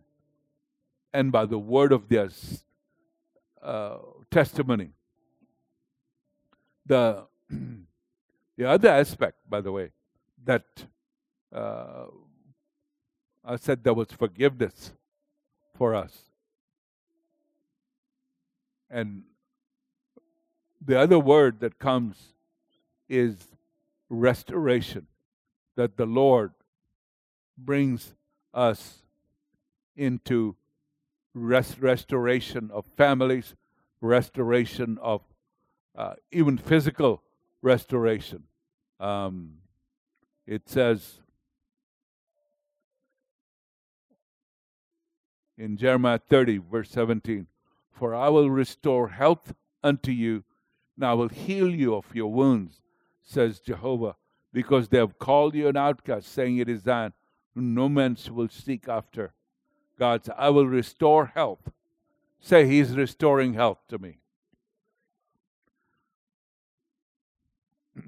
and 1.13 1.33
by 1.33 1.47
the 1.47 1.59
word 1.59 1.93
of 1.93 2.09
their 2.09 2.29
uh, 3.63 3.99
testimony. 4.31 4.91
The 6.85 7.25
The 8.61 8.69
other 8.69 8.91
aspect, 8.91 9.39
by 9.49 9.63
the 9.63 9.73
way, 9.73 9.91
that 10.45 10.65
uh, 11.55 12.07
I 13.45 13.57
said 13.57 13.83
there 13.83 13.95
was 13.95 14.09
forgiveness 14.13 14.93
for 15.75 15.95
us. 15.95 16.31
And 18.91 19.23
the 20.85 20.99
other 20.99 21.19
word 21.19 21.61
that 21.61 21.79
comes 21.79 22.35
is 23.09 23.37
restoration, 24.09 25.07
that 25.77 25.97
the 25.97 26.07
Lord 26.07 26.53
brings 27.57 28.15
us 28.53 29.03
into 29.97 30.57
rest, 31.35 31.79
restoration 31.79 32.71
of 32.73 32.85
families, 32.97 33.55
restoration 34.01 34.99
of 35.01 35.23
uh, 35.97 36.15
even 36.33 36.57
physical 36.57 37.23
restoration. 37.63 38.45
Um, 38.99 39.55
it 40.47 40.69
says 40.69 41.21
in 45.61 45.77
Jeremiah 45.77 46.19
30, 46.19 46.59
verse 46.71 46.91
17, 46.91 47.47
For 47.93 48.15
I 48.15 48.31
will 48.31 48.49
restore 48.51 49.09
health 49.09 49.53
unto 49.85 50.11
you, 50.11 50.43
and 50.97 51.05
I 51.05 51.13
will 51.13 51.29
heal 51.29 51.69
you 51.69 51.95
of 51.95 52.07
your 52.15 52.33
wounds, 52.33 52.81
says 53.23 53.61
Jehovah, 53.61 54.17
because 54.55 54.89
they 54.89 54.97
have 54.97 55.19
called 55.19 55.55
you 55.55 55.69
an 55.69 55.77
outcast, 55.77 56.33
saying 56.33 56.57
it 56.57 56.71
is 56.71 56.83
thine, 56.83 57.13
no 57.55 57.91
man 57.91 58.17
will 58.31 58.49
seek 58.49 58.89
after. 58.89 59.35
God 59.99 60.25
said, 60.25 60.35
I 60.39 60.49
will 60.49 60.67
restore 60.67 61.27
health. 61.27 61.71
Say, 62.41 62.67
He's 62.67 62.97
restoring 62.97 63.53
health 63.53 63.81
to 63.89 63.99
me. 63.99 64.17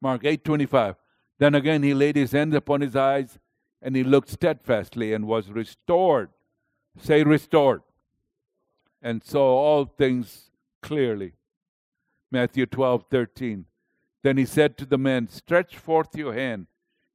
Mark 0.00 0.22
8:25. 0.22 0.94
Then 1.38 1.56
again 1.56 1.82
he 1.82 1.92
laid 1.92 2.14
his 2.14 2.30
hands 2.30 2.54
upon 2.54 2.82
his 2.82 2.94
eyes 2.94 3.40
and 3.80 3.94
he 3.94 4.02
looked 4.02 4.30
steadfastly 4.30 5.12
and 5.12 5.26
was 5.26 5.50
restored. 5.50 6.30
Say 7.00 7.22
restored. 7.22 7.82
And 9.00 9.22
saw 9.22 9.46
all 9.46 9.84
things 9.84 10.50
clearly. 10.82 11.34
Matthew 12.30 12.66
12:13. 12.66 13.64
Then 14.22 14.36
he 14.36 14.44
said 14.44 14.76
to 14.78 14.84
the 14.84 14.98
man, 14.98 15.28
Stretch 15.28 15.76
forth 15.76 16.16
your 16.16 16.34
hand. 16.34 16.66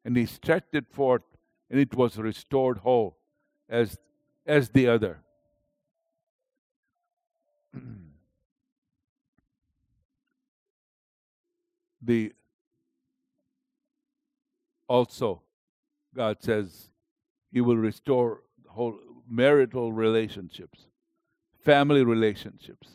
And 0.05 0.15
he 0.17 0.25
stretched 0.25 0.73
it 0.73 0.89
forth, 0.89 1.23
and 1.69 1.79
it 1.79 1.93
was 1.95 2.17
restored 2.17 2.79
whole 2.79 3.17
as, 3.69 3.97
as 4.45 4.69
the 4.69 4.87
other. 4.87 5.21
the 12.01 12.33
also 14.87 15.41
God 16.15 16.37
says 16.41 16.89
he 17.51 17.61
will 17.61 17.77
restore 17.77 18.41
whole 18.67 18.97
marital 19.29 19.91
relationships, 19.93 20.87
family 21.63 22.03
relationships. 22.03 22.89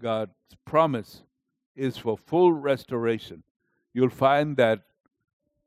God's 0.00 0.32
promise 0.64 1.22
is 1.76 1.96
for 1.96 2.16
full 2.16 2.52
restoration. 2.52 3.42
You'll 3.92 4.10
find 4.10 4.56
that 4.56 4.80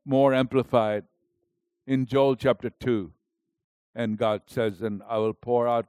more 0.04 0.32
amplified 0.34 1.04
in 1.86 2.06
Joel 2.06 2.36
chapter 2.36 2.70
2. 2.70 3.12
And 3.94 4.16
God 4.16 4.42
says, 4.46 4.82
And 4.82 5.02
I 5.08 5.18
will 5.18 5.34
pour 5.34 5.66
out 5.66 5.86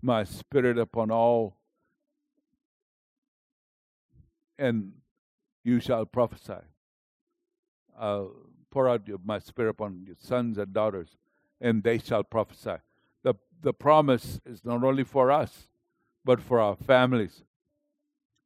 my 0.00 0.24
spirit 0.24 0.78
upon 0.78 1.10
all, 1.10 1.56
and 4.58 4.92
you 5.64 5.80
shall 5.80 6.06
prophesy. 6.06 6.62
I'll 7.98 8.32
pour 8.70 8.88
out 8.88 9.08
my 9.24 9.38
spirit 9.38 9.70
upon 9.70 10.04
your 10.06 10.16
sons 10.18 10.58
and 10.58 10.72
daughters, 10.72 11.16
and 11.60 11.82
they 11.82 11.98
shall 11.98 12.22
prophesy. 12.22 12.76
The, 13.22 13.34
the 13.62 13.72
promise 13.72 14.40
is 14.46 14.64
not 14.64 14.84
only 14.84 15.04
for 15.04 15.30
us, 15.30 15.68
but 16.24 16.40
for 16.40 16.60
our 16.60 16.76
families. 16.76 17.42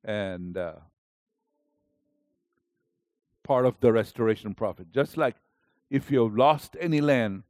And 0.04 0.56
uh, 0.56 0.74
part 3.42 3.66
of 3.66 3.80
the 3.80 3.92
restoration 3.92 4.54
prophet. 4.54 4.92
Just 4.92 5.16
like 5.16 5.36
if 5.90 6.10
you've 6.10 6.36
lost 6.36 6.76
any 6.80 7.00
land, 7.00 7.42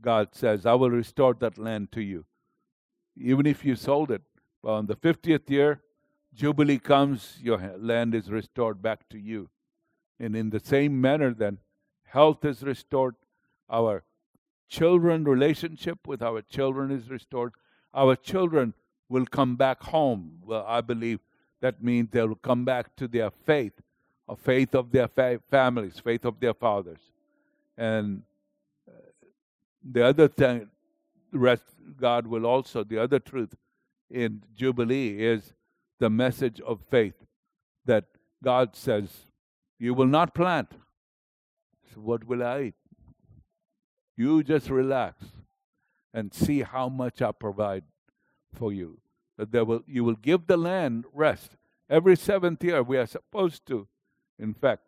God 0.00 0.28
says, 0.32 0.66
I 0.66 0.74
will 0.74 0.90
restore 0.90 1.34
that 1.34 1.58
land 1.58 1.92
to 1.92 2.02
you. 2.02 2.24
Even 3.16 3.46
if 3.46 3.64
you 3.64 3.76
sold 3.76 4.10
it. 4.10 4.22
On 4.62 4.86
the 4.86 4.96
50th 4.96 5.48
year, 5.48 5.80
Jubilee 6.34 6.78
comes, 6.78 7.38
your 7.40 7.58
land 7.78 8.14
is 8.14 8.30
restored 8.30 8.82
back 8.82 9.08
to 9.08 9.18
you. 9.18 9.48
And 10.18 10.34
in 10.34 10.50
the 10.50 10.60
same 10.60 11.00
manner, 11.00 11.34
then, 11.34 11.58
health 12.04 12.44
is 12.44 12.62
restored, 12.62 13.14
our 13.68 14.04
children 14.68 15.24
relationship 15.24 16.06
with 16.06 16.22
our 16.22 16.42
children 16.42 16.90
is 16.90 17.10
restored. 17.10 17.52
Our 17.94 18.16
children 18.16 18.74
will 19.08 19.26
come 19.26 19.56
back 19.56 19.82
home. 19.82 20.40
Well, 20.44 20.64
I 20.66 20.80
believe 20.80 21.20
that 21.60 21.82
means 21.82 22.10
they 22.10 22.22
will 22.22 22.34
come 22.36 22.64
back 22.64 22.94
to 22.96 23.08
their 23.08 23.30
faith, 23.30 23.72
a 24.28 24.36
faith 24.36 24.74
of 24.74 24.90
their 24.90 25.08
fa- 25.08 25.40
families, 25.50 25.98
faith 25.98 26.24
of 26.24 26.40
their 26.40 26.54
fathers. 26.54 27.00
And 27.76 28.22
uh, 28.88 28.92
the 29.82 30.04
other 30.04 30.28
thing, 30.28 30.68
rest, 31.32 31.62
God 32.00 32.26
will 32.26 32.46
also, 32.46 32.84
the 32.84 32.98
other 32.98 33.18
truth 33.18 33.54
in 34.10 34.42
Jubilee 34.54 35.18
is 35.18 35.54
the 35.98 36.10
message 36.10 36.60
of 36.60 36.80
faith 36.90 37.14
that 37.84 38.04
God 38.42 38.76
says, 38.76 39.26
You 39.78 39.94
will 39.94 40.06
not 40.06 40.34
plant. 40.34 40.72
So 41.92 42.00
what 42.00 42.24
will 42.24 42.42
I 42.42 42.60
eat? 42.62 42.74
You 44.16 44.42
just 44.42 44.70
relax 44.70 45.24
and 46.14 46.32
see 46.32 46.62
how 46.62 46.88
much 46.88 47.20
I 47.20 47.32
provide 47.32 47.84
for 48.54 48.72
you. 48.72 48.98
That 49.36 49.52
there 49.52 49.64
will, 49.64 49.82
you 49.86 50.02
will 50.02 50.14
give 50.14 50.46
the 50.46 50.56
land 50.56 51.04
rest. 51.12 51.56
Every 51.90 52.16
seventh 52.16 52.64
year, 52.64 52.82
we 52.82 52.96
are 52.96 53.06
supposed 53.06 53.66
to, 53.66 53.86
in 54.38 54.54
fact, 54.54 54.82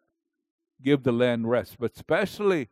give 0.82 1.02
the 1.02 1.12
land 1.12 1.50
rest, 1.50 1.76
but 1.78 1.92
especially 1.94 2.68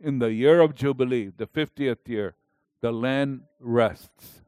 in 0.00 0.18
the 0.18 0.32
year 0.32 0.60
of 0.60 0.74
Jubilee, 0.74 1.30
the 1.36 1.46
50th 1.46 2.08
year, 2.08 2.34
the 2.80 2.92
land 2.92 3.42
rests. 3.60 4.42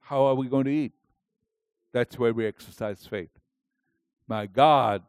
How 0.00 0.24
are 0.24 0.34
we 0.34 0.48
going 0.48 0.64
to 0.64 0.70
eat? 0.70 0.92
That's 1.92 2.18
where 2.18 2.32
we 2.32 2.46
exercise 2.46 3.06
faith. 3.06 3.37
My 4.28 4.46
God, 4.46 5.02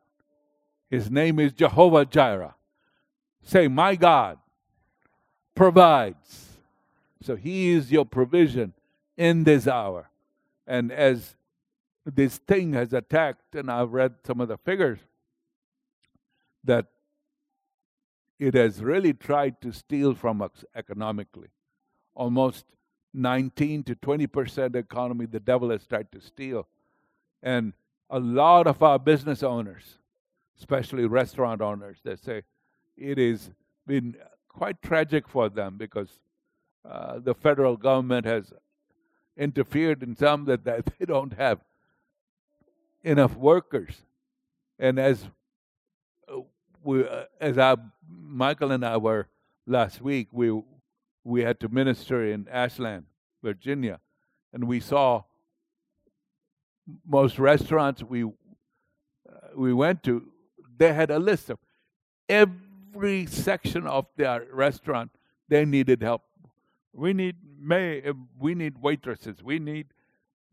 His 0.90 1.12
name 1.12 1.40
is 1.40 1.52
Jehovah 1.52 2.06
Jireh. 2.06 2.56
Say, 3.44 3.68
My 3.68 3.96
God 3.96 4.40
provides. 5.54 6.58
So 7.22 7.36
He 7.36 7.72
is 7.72 7.92
your 7.92 8.06
provision 8.06 8.74
in 9.18 9.44
this 9.44 9.68
hour. 9.68 10.10
And 10.66 10.92
as 10.92 11.36
this 12.06 12.38
thing 12.38 12.74
has 12.74 12.94
attacked, 12.94 13.56
and 13.56 13.70
I've 13.70 13.92
read 13.92 14.16
some 14.26 14.40
of 14.40 14.48
the 14.48 14.58
figures, 14.58 15.00
that 16.64 16.86
it 18.40 18.54
has 18.54 18.82
really 18.82 19.14
tried 19.14 19.60
to 19.62 19.74
steal 19.74 20.14
from 20.16 20.42
us 20.42 20.64
economically. 20.74 21.50
Almost 22.16 22.66
19 23.14 23.84
to 23.84 23.96
20 23.96 24.28
percent 24.28 24.76
economy 24.76 25.26
the 25.26 25.40
devil 25.40 25.72
has 25.72 25.86
tried 25.86 26.12
to 26.12 26.22
steal. 26.22 26.68
And 27.44 27.74
a 28.10 28.20
lot 28.20 28.68
of 28.68 28.82
our 28.82 29.00
business 29.00 29.44
owners, 29.44 30.00
especially 30.58 31.06
restaurant 31.06 31.62
owners, 31.62 31.98
they 32.04 32.16
say 32.16 32.44
it 32.98 33.18
has 33.18 33.52
been 33.86 34.16
quite 34.48 34.82
tragic 34.82 35.28
for 35.28 35.50
them 35.50 35.78
because 35.78 36.10
uh, 36.90 37.20
the 37.20 37.34
federal 37.34 37.78
government 37.78 38.26
has 38.26 38.54
interfered 39.38 40.04
in 40.04 40.16
some 40.16 40.46
that, 40.46 40.64
that 40.64 40.86
they 41.00 41.06
don't 41.06 41.34
have 41.34 41.60
enough 43.04 43.36
workers. 43.36 44.02
And 44.78 45.00
as 45.00 45.28
uh, 46.28 46.42
we, 46.84 47.08
uh, 47.08 47.26
as 47.40 47.58
our 47.58 47.78
Michael 48.10 48.72
and 48.72 48.86
I 48.86 48.98
were 48.98 49.28
last 49.66 50.02
week, 50.02 50.30
we 50.32 50.62
we 51.24 51.42
had 51.42 51.60
to 51.60 51.70
minister 51.70 52.26
in 52.26 52.48
Ashland, 52.50 53.06
Virginia, 53.44 54.00
and 54.54 54.64
we 54.64 54.80
saw 54.80 55.24
most 57.08 57.40
restaurants 57.40 58.04
we 58.04 58.24
uh, 58.24 58.30
we 59.56 59.74
went 59.74 60.04
to. 60.04 60.32
They 60.78 60.94
had 60.94 61.12
a 61.12 61.20
list 61.20 61.50
of 61.50 61.60
every 62.28 63.26
section 63.26 63.88
of 63.88 64.06
their 64.16 64.46
restaurant 64.52 65.12
they 65.48 65.66
needed 65.66 66.02
help. 66.02 66.24
We 66.94 67.14
need 67.14 67.38
may 67.60 68.02
uh, 68.02 68.14
we 68.40 68.56
need 68.56 68.78
waitresses. 68.82 69.44
We 69.44 69.60
need 69.60 69.88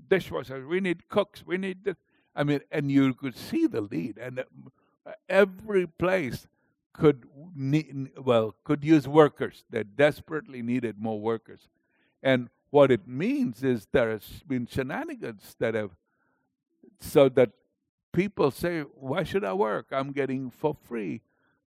dishwashers. 0.08 0.66
We 0.68 0.80
need 0.80 1.08
cooks. 1.08 1.44
We 1.46 1.58
need 1.58 1.84
this. 1.84 1.96
I 2.34 2.44
mean, 2.44 2.60
and 2.70 2.90
you 2.90 3.14
could 3.14 3.36
see 3.36 3.66
the 3.66 3.80
lead, 3.80 4.18
and 4.18 4.40
uh, 4.40 5.12
every 5.28 5.86
place 5.86 6.46
could 6.92 7.24
need, 7.54 8.10
well 8.18 8.54
could 8.64 8.84
use 8.84 9.08
workers. 9.08 9.64
They 9.70 9.84
desperately 9.84 10.62
needed 10.62 10.98
more 10.98 11.20
workers, 11.20 11.68
and 12.22 12.50
what 12.70 12.90
it 12.90 13.06
means 13.06 13.62
is 13.62 13.86
there 13.92 14.10
has 14.10 14.42
been 14.46 14.66
shenanigans 14.66 15.56
that 15.58 15.74
have 15.74 15.92
so 17.00 17.28
that 17.30 17.50
people 18.12 18.50
say, 18.50 18.80
"Why 18.80 19.22
should 19.22 19.44
I 19.44 19.52
work? 19.52 19.86
I'm 19.90 20.12
getting 20.12 20.50
for 20.50 20.74
free," 20.74 21.22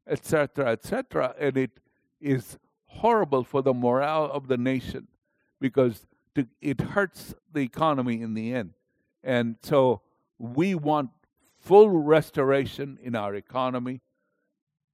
etc., 0.08 0.72
etc., 0.72 1.36
and 1.40 1.58
it 1.58 1.80
is 2.20 2.58
horrible 2.86 3.44
for 3.44 3.62
the 3.62 3.74
morale 3.74 4.26
of 4.26 4.48
the 4.48 4.58
nation 4.58 5.08
because 5.60 6.08
to, 6.36 6.48
it 6.62 6.82
hurts 6.82 7.34
the 7.54 7.62
economy 7.62 8.22
in 8.22 8.34
the 8.34 8.54
end, 8.54 8.74
and 9.24 9.58
so 9.62 10.02
we 10.38 10.76
want 10.76 11.12
full 11.58 11.90
restoration 11.90 12.98
in 13.02 13.16
our 13.16 13.36
economy 13.36 14.02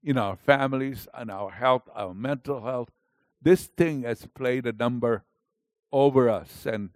in 0.06 0.20
our 0.20 0.36
families 0.36 1.08
and 1.16 1.32
our 1.32 1.50
health, 1.50 1.90
our 1.96 2.14
mental 2.14 2.62
health. 2.62 2.90
This 3.42 3.66
thing 3.66 4.04
has 4.04 4.28
played 4.28 4.68
a 4.68 4.72
number 4.72 5.24
over 5.92 6.30
us, 6.30 6.66
and 6.66 6.92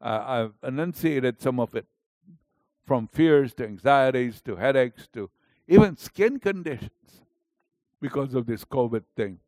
uh, 0.00 0.22
I've 0.24 0.54
enunciated 0.66 1.42
some 1.42 1.58
of 1.58 1.74
it 1.74 1.86
from 2.84 3.08
fears 3.08 3.54
to 3.54 3.64
anxieties 3.64 4.40
to 4.42 4.56
headaches 4.56 5.08
to 5.12 5.30
even 5.68 5.96
skin 5.96 6.38
conditions 6.38 6.90
because 8.00 8.34
of 8.34 8.46
this 8.46 8.64
COVID 8.64 9.04
thing. 9.16 9.38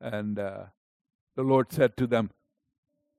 And 0.00 0.38
uh, 0.38 0.64
the 1.34 1.42
Lord 1.42 1.72
said 1.72 1.96
to 1.96 2.06
them, 2.06 2.30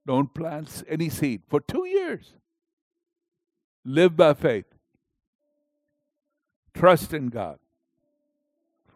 Don't 0.05 0.33
plant 0.33 0.83
any 0.87 1.09
seed 1.09 1.41
for 1.47 1.59
two 1.59 1.85
years. 1.85 2.33
Live 3.83 4.15
by 4.15 4.33
faith. 4.33 4.65
Trust 6.73 7.13
in 7.13 7.29
God 7.29 7.57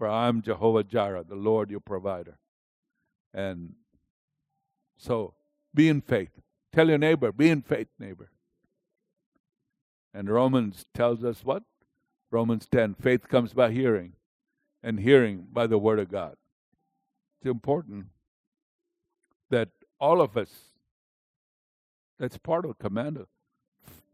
for 0.01 0.07
I 0.07 0.29
am 0.29 0.41
Jehovah 0.41 0.83
Jireh, 0.83 1.23
the 1.29 1.35
Lord 1.35 1.69
your 1.69 1.79
provider. 1.79 2.39
And 3.35 3.73
so 4.97 5.35
be 5.75 5.89
in 5.89 6.01
faith. 6.01 6.31
Tell 6.73 6.89
your 6.89 6.97
neighbor, 6.97 7.31
be 7.31 7.51
in 7.51 7.61
faith, 7.61 7.87
neighbor. 7.99 8.31
And 10.13 10.29
Romans 10.29 10.85
tells 10.93 11.23
us 11.23 11.43
what? 11.43 11.63
Romans 12.31 12.67
10 12.71 12.95
faith 12.95 13.27
comes 13.27 13.53
by 13.53 13.71
hearing, 13.71 14.13
and 14.81 14.99
hearing 14.99 15.47
by 15.51 15.67
the 15.67 15.77
word 15.77 15.99
of 15.99 16.09
God. 16.09 16.35
It's 17.39 17.49
important 17.49 18.07
that 19.49 19.69
all 19.99 20.21
of 20.21 20.37
us, 20.37 20.49
that's 22.17 22.37
part 22.37 22.65
of 22.65 22.77
command, 22.79 23.25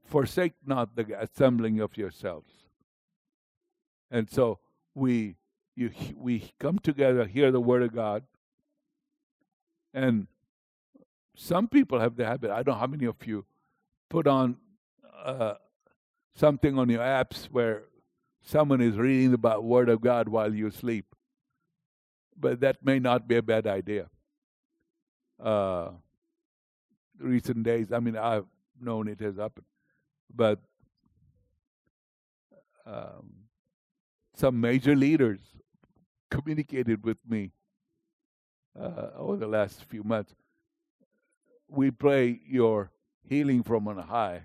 forsake 0.05 0.53
not 0.65 0.95
the 0.95 1.19
assembling 1.19 1.79
of 1.79 1.97
yourselves. 1.97 2.51
And 4.09 4.29
so 4.29 4.59
we 4.95 5.35
you 5.75 5.91
we 6.15 6.51
come 6.59 6.79
together, 6.79 7.25
hear 7.25 7.51
the 7.51 7.61
word 7.61 7.83
of 7.83 7.93
God, 7.93 8.23
and 9.93 10.27
some 11.35 11.67
people 11.67 11.99
have 11.99 12.15
the 12.15 12.25
habit. 12.25 12.49
I 12.49 12.63
don't 12.63 12.75
know 12.75 12.79
how 12.79 12.87
many 12.87 13.05
of 13.05 13.15
you 13.25 13.45
put 14.09 14.25
on 14.25 14.57
uh, 15.23 15.55
something 16.37 16.77
on 16.77 16.87
your 16.87 17.01
apps 17.01 17.45
where 17.45 17.83
someone 18.43 18.79
is 18.79 18.95
reading 18.95 19.31
the 19.31 19.59
word 19.59 19.89
of 19.89 20.01
God 20.01 20.29
while 20.29 20.53
you 20.53 20.69
sleep. 20.71 21.05
but 22.39 22.59
that 22.59 22.77
may 22.85 22.99
not 22.99 23.27
be 23.27 23.35
a 23.35 23.41
bad 23.41 23.65
idea. 23.65 24.07
Uh, 25.43 25.89
recent 27.19 27.63
days, 27.63 27.91
I 27.91 27.99
mean, 27.99 28.15
I've 28.15 28.45
known 28.79 29.07
it 29.07 29.19
has 29.21 29.37
happened, 29.37 29.65
but 30.33 30.59
um, 32.85 33.33
some 34.35 34.61
major 34.61 34.95
leaders 34.95 35.39
communicated 36.29 37.03
with 37.03 37.17
me 37.27 37.53
uh, 38.79 39.09
over 39.17 39.37
the 39.37 39.47
last 39.47 39.83
few 39.85 40.03
months. 40.03 40.35
We 41.67 41.89
pray 41.89 42.39
your 42.47 42.91
healing 43.27 43.63
from 43.63 43.87
on 43.87 43.97
high 43.97 44.43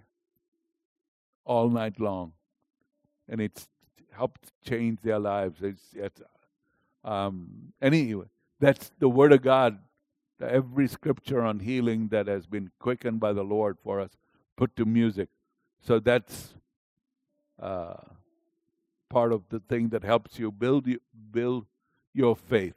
all 1.44 1.68
night 1.68 1.98
long, 2.00 2.32
and 3.28 3.40
it's 3.40 3.68
helped 4.12 4.52
change 4.64 5.00
their 5.02 5.18
lives. 5.18 5.62
It's, 5.62 5.82
it's 5.94 6.20
um, 7.04 7.72
anyway, 7.80 8.26
that's 8.60 8.90
the 8.98 9.08
word 9.08 9.32
of 9.32 9.42
God. 9.42 9.78
Every 10.40 10.88
scripture 10.88 11.42
on 11.42 11.60
healing 11.60 12.08
that 12.08 12.26
has 12.26 12.46
been 12.46 12.70
quickened 12.78 13.20
by 13.20 13.32
the 13.32 13.44
Lord 13.44 13.78
for 13.82 14.00
us, 14.00 14.10
put 14.56 14.74
to 14.76 14.84
music. 14.84 15.28
So 15.80 15.98
that's 16.00 16.54
uh, 17.60 17.94
part 19.08 19.32
of 19.32 19.42
the 19.50 19.60
thing 19.60 19.90
that 19.90 20.02
helps 20.02 20.38
you 20.38 20.50
build 20.50 20.86
you, 20.86 21.00
build 21.30 21.66
your 22.12 22.34
faith. 22.34 22.74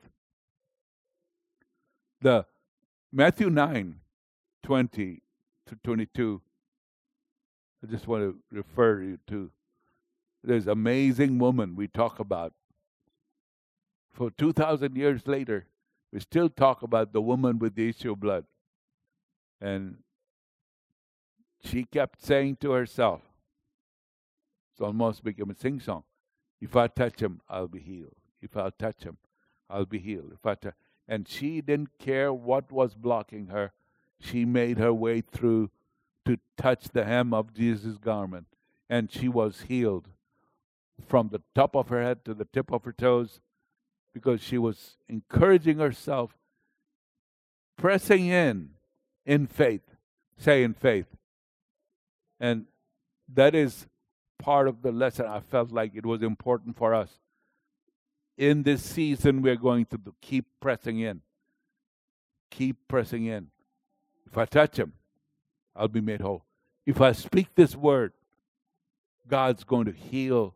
The 2.21 2.45
Matthew 3.11 3.49
9, 3.49 3.99
20 4.63 5.21
to 5.67 5.75
22, 5.83 6.41
I 7.83 7.87
just 7.87 8.07
want 8.07 8.23
to 8.23 8.37
refer 8.51 9.01
you 9.01 9.19
to 9.27 9.51
this 10.43 10.67
amazing 10.67 11.39
woman 11.39 11.75
we 11.75 11.87
talk 11.87 12.19
about. 12.19 12.53
For 14.11 14.31
2,000 14.31 14.95
years 14.95 15.27
later, 15.27 15.67
we 16.11 16.19
still 16.19 16.49
talk 16.49 16.81
about 16.81 17.11
the 17.11 17.21
woman 17.21 17.59
with 17.59 17.75
the 17.75 17.89
issue 17.89 18.13
of 18.13 18.19
blood. 18.19 18.45
And 19.59 19.97
she 21.63 21.83
kept 21.83 22.23
saying 22.23 22.57
to 22.61 22.71
herself, 22.71 23.21
it's 24.71 24.81
almost 24.81 25.23
become 25.23 25.49
a 25.49 25.55
sing 25.55 25.79
song. 25.79 26.03
If 26.61 26.75
I 26.75 26.87
touch 26.87 27.21
him, 27.21 27.41
I'll 27.49 27.67
be 27.67 27.79
healed. 27.79 28.15
If 28.41 28.55
I 28.55 28.69
touch 28.69 29.03
him, 29.03 29.17
I'll 29.69 29.85
be 29.85 29.99
healed. 29.99 30.31
If 30.33 30.45
I 30.45 30.55
touch, 30.55 30.73
and 31.07 31.27
she 31.27 31.61
didn't 31.61 31.97
care 31.99 32.33
what 32.33 32.71
was 32.71 32.95
blocking 32.95 33.47
her. 33.47 33.71
She 34.19 34.45
made 34.45 34.77
her 34.77 34.93
way 34.93 35.21
through 35.21 35.69
to 36.25 36.37
touch 36.57 36.89
the 36.89 37.05
hem 37.05 37.33
of 37.33 37.53
Jesus' 37.53 37.97
garment, 37.97 38.47
and 38.89 39.11
she 39.11 39.27
was 39.27 39.61
healed 39.67 40.09
from 41.07 41.29
the 41.29 41.41
top 41.53 41.75
of 41.75 41.89
her 41.89 42.01
head 42.01 42.25
to 42.25 42.33
the 42.33 42.45
tip 42.45 42.71
of 42.71 42.83
her 42.85 42.93
toes 42.93 43.39
because 44.13 44.41
she 44.41 44.57
was 44.57 44.97
encouraging 45.09 45.77
herself, 45.77 46.37
pressing 47.77 48.27
in 48.27 48.69
in 49.25 49.47
faith. 49.47 49.81
Say 50.37 50.63
in 50.63 50.73
faith. 50.73 51.07
And 52.39 52.65
that 53.33 53.55
is 53.55 53.87
part 54.39 54.67
of 54.67 54.81
the 54.81 54.91
lesson. 54.91 55.25
I 55.25 55.39
felt 55.39 55.71
like 55.71 55.95
it 55.95 56.05
was 56.05 56.21
important 56.21 56.77
for 56.77 56.93
us. 56.93 57.19
In 58.37 58.63
this 58.63 58.83
season, 58.83 59.41
we're 59.41 59.55
going 59.55 59.85
to 59.87 59.99
keep 60.21 60.45
pressing 60.59 60.99
in. 60.99 61.21
Keep 62.51 62.87
pressing 62.87 63.25
in. 63.25 63.47
If 64.25 64.37
I 64.37 64.45
touch 64.45 64.77
him, 64.77 64.93
I'll 65.75 65.87
be 65.87 66.01
made 66.01 66.21
whole. 66.21 66.45
If 66.85 67.01
I 67.01 67.11
speak 67.11 67.49
this 67.55 67.75
word, 67.75 68.13
God's 69.27 69.63
going 69.63 69.85
to 69.85 69.91
heal. 69.91 70.55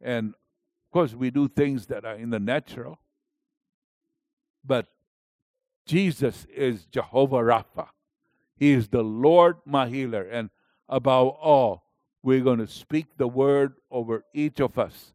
And 0.00 0.28
of 0.28 0.92
course, 0.92 1.14
we 1.14 1.30
do 1.30 1.48
things 1.48 1.86
that 1.86 2.04
are 2.04 2.16
in 2.16 2.30
the 2.30 2.40
natural. 2.40 2.98
But 4.64 4.86
Jesus 5.86 6.46
is 6.54 6.86
Jehovah 6.86 7.36
Rapha. 7.36 7.88
He 8.56 8.72
is 8.72 8.88
the 8.88 9.02
Lord 9.02 9.56
my 9.64 9.88
healer. 9.88 10.22
And 10.22 10.50
above 10.88 11.28
all, 11.28 11.84
we're 12.22 12.40
going 12.40 12.58
to 12.58 12.66
speak 12.66 13.16
the 13.16 13.28
word 13.28 13.74
over 13.90 14.24
each 14.34 14.60
of 14.60 14.78
us 14.78 15.14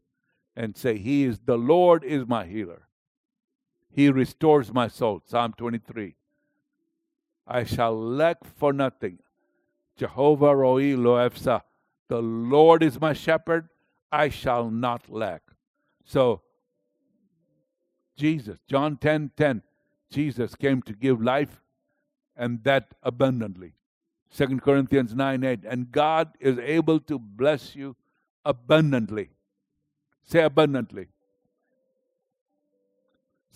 and 0.56 0.76
say, 0.76 0.98
He 0.98 1.24
is 1.24 1.40
the 1.44 1.58
Lord 1.58 2.02
is 2.02 2.26
my 2.26 2.46
healer. 2.46 2.88
He 3.90 4.08
restores 4.10 4.72
my 4.72 4.88
soul. 4.88 5.22
Psalm 5.24 5.54
23. 5.56 6.16
I 7.46 7.64
shall 7.64 7.98
lack 7.98 8.44
for 8.44 8.72
nothing. 8.72 9.18
Jehovah 9.96 10.54
Roi 10.54 10.94
Loefsa. 10.94 11.62
The 12.08 12.20
Lord 12.20 12.82
is 12.82 13.00
my 13.00 13.12
shepherd. 13.12 13.68
I 14.12 14.28
shall 14.28 14.70
not 14.70 15.10
lack. 15.10 15.42
So, 16.04 16.42
Jesus, 18.16 18.58
John 18.68 18.96
10 18.96 19.32
10, 19.36 19.62
Jesus 20.10 20.54
came 20.54 20.82
to 20.82 20.92
give 20.92 21.20
life 21.20 21.60
and 22.36 22.62
that 22.64 22.94
abundantly. 23.02 23.72
2 24.34 24.60
Corinthians 24.60 25.14
9 25.14 25.44
8. 25.44 25.60
And 25.64 25.90
God 25.90 26.30
is 26.40 26.58
able 26.58 27.00
to 27.00 27.18
bless 27.18 27.74
you 27.74 27.96
abundantly. 28.44 29.30
Say 30.22 30.42
abundantly. 30.42 31.08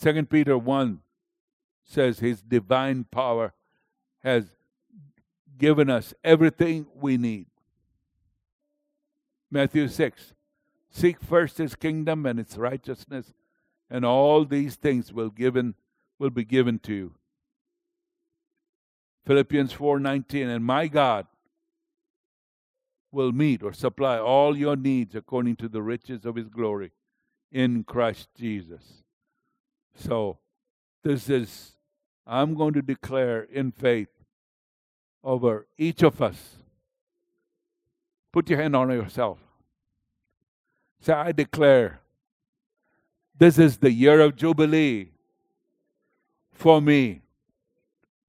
2 0.01 0.25
Peter 0.27 0.57
1 0.57 1.01
says 1.85 2.21
his 2.21 2.41
divine 2.41 3.05
power 3.11 3.53
has 4.23 4.47
given 5.59 5.91
us 5.91 6.15
everything 6.23 6.87
we 6.95 7.17
need. 7.17 7.47
Matthew 9.51 9.89
6 9.89 10.35
Seek 10.91 11.21
first 11.21 11.59
his 11.59 11.77
kingdom 11.77 12.27
and 12.27 12.41
its 12.41 12.57
righteousness, 12.57 13.33
and 13.89 14.05
all 14.05 14.45
these 14.45 14.75
things 14.75 15.13
will 15.13 15.31
given 15.31 15.75
will 16.19 16.31
be 16.31 16.45
given 16.45 16.79
to 16.81 16.93
you. 16.93 17.15
Philippians 19.25 19.73
4:19 19.73 20.49
and 20.49 20.65
my 20.65 20.89
God 20.89 21.27
will 23.13 23.33
meet 23.33 23.63
or 23.63 23.73
supply 23.73 24.19
all 24.19 24.57
your 24.57 24.77
needs 24.77 25.15
according 25.15 25.57
to 25.57 25.69
the 25.69 25.83
riches 25.83 26.25
of 26.25 26.37
his 26.37 26.49
glory 26.49 26.91
in 27.51 27.85
Christ 27.85 28.29
Jesus. 28.35 29.03
So 29.95 30.39
this 31.03 31.29
is 31.29 31.77
I'm 32.27 32.55
going 32.55 32.75
to 32.75 32.83
declare 32.83 33.43
in 33.43 33.73
faith 33.73 34.09
over 35.23 35.67
each 35.77 36.03
of 36.03 36.23
us. 36.23 36.57
Put 38.33 38.49
your 38.49 38.61
hand 38.61 38.77
on 38.77 38.91
yourself. 38.91 39.39
Say, 41.01 41.13
I 41.13 41.33
declare 41.33 42.01
this 43.37 43.59
is 43.59 43.79
the 43.79 43.91
year 43.91 44.21
of 44.21 44.37
Jubilee 44.37 45.11
for 46.53 46.81
me. 46.81 47.23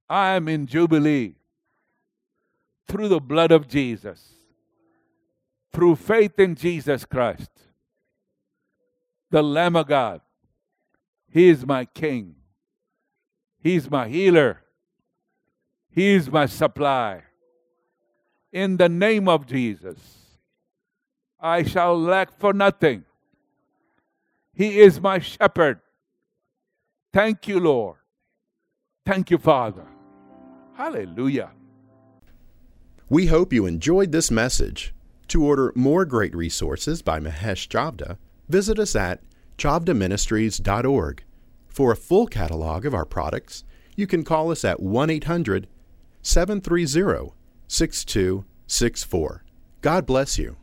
I 0.08 0.34
am 0.34 0.48
in 0.48 0.66
Jubilee 0.66 1.34
through 2.88 3.08
the 3.08 3.20
blood 3.20 3.52
of 3.52 3.68
Jesus, 3.68 4.32
through 5.72 5.96
faith 5.96 6.38
in 6.38 6.54
Jesus 6.54 7.04
Christ, 7.04 7.50
the 9.30 9.42
Lamb 9.42 9.76
of 9.76 9.86
God. 9.86 10.20
He 11.30 11.48
is 11.48 11.64
my 11.64 11.84
King, 11.86 12.34
He 13.62 13.76
is 13.76 13.90
my 13.90 14.08
healer, 14.08 14.62
He 15.90 16.14
is 16.14 16.30
my 16.30 16.46
supply. 16.46 17.22
In 18.52 18.76
the 18.76 18.88
name 18.88 19.28
of 19.28 19.46
Jesus, 19.46 19.98
I 21.40 21.62
shall 21.62 21.98
lack 21.98 22.38
for 22.38 22.52
nothing. 22.52 23.04
He 24.52 24.80
is 24.80 25.00
my 25.00 25.20
shepherd. 25.20 25.80
Thank 27.12 27.48
you, 27.48 27.60
Lord. 27.60 27.96
Thank 29.06 29.30
you, 29.30 29.38
Father. 29.38 29.86
Hallelujah. 30.74 31.50
We 33.08 33.26
hope 33.26 33.52
you 33.52 33.66
enjoyed 33.66 34.12
this 34.12 34.30
message. 34.30 34.94
To 35.28 35.44
order 35.44 35.72
more 35.74 36.04
great 36.04 36.34
resources 36.34 37.00
by 37.00 37.18
Mahesh 37.18 37.68
Chavda, 37.68 38.18
visit 38.48 38.78
us 38.78 38.94
at 38.94 39.20
chavdaministries.org. 39.56 41.24
For 41.72 41.90
a 41.90 41.96
full 41.96 42.26
catalog 42.26 42.84
of 42.84 42.92
our 42.92 43.06
products, 43.06 43.64
you 43.96 44.06
can 44.06 44.24
call 44.24 44.50
us 44.50 44.62
at 44.62 44.82
1 44.82 45.08
800 45.08 45.68
730 46.20 47.32
6264. 47.66 49.44
God 49.80 50.04
bless 50.04 50.36
you. 50.38 50.56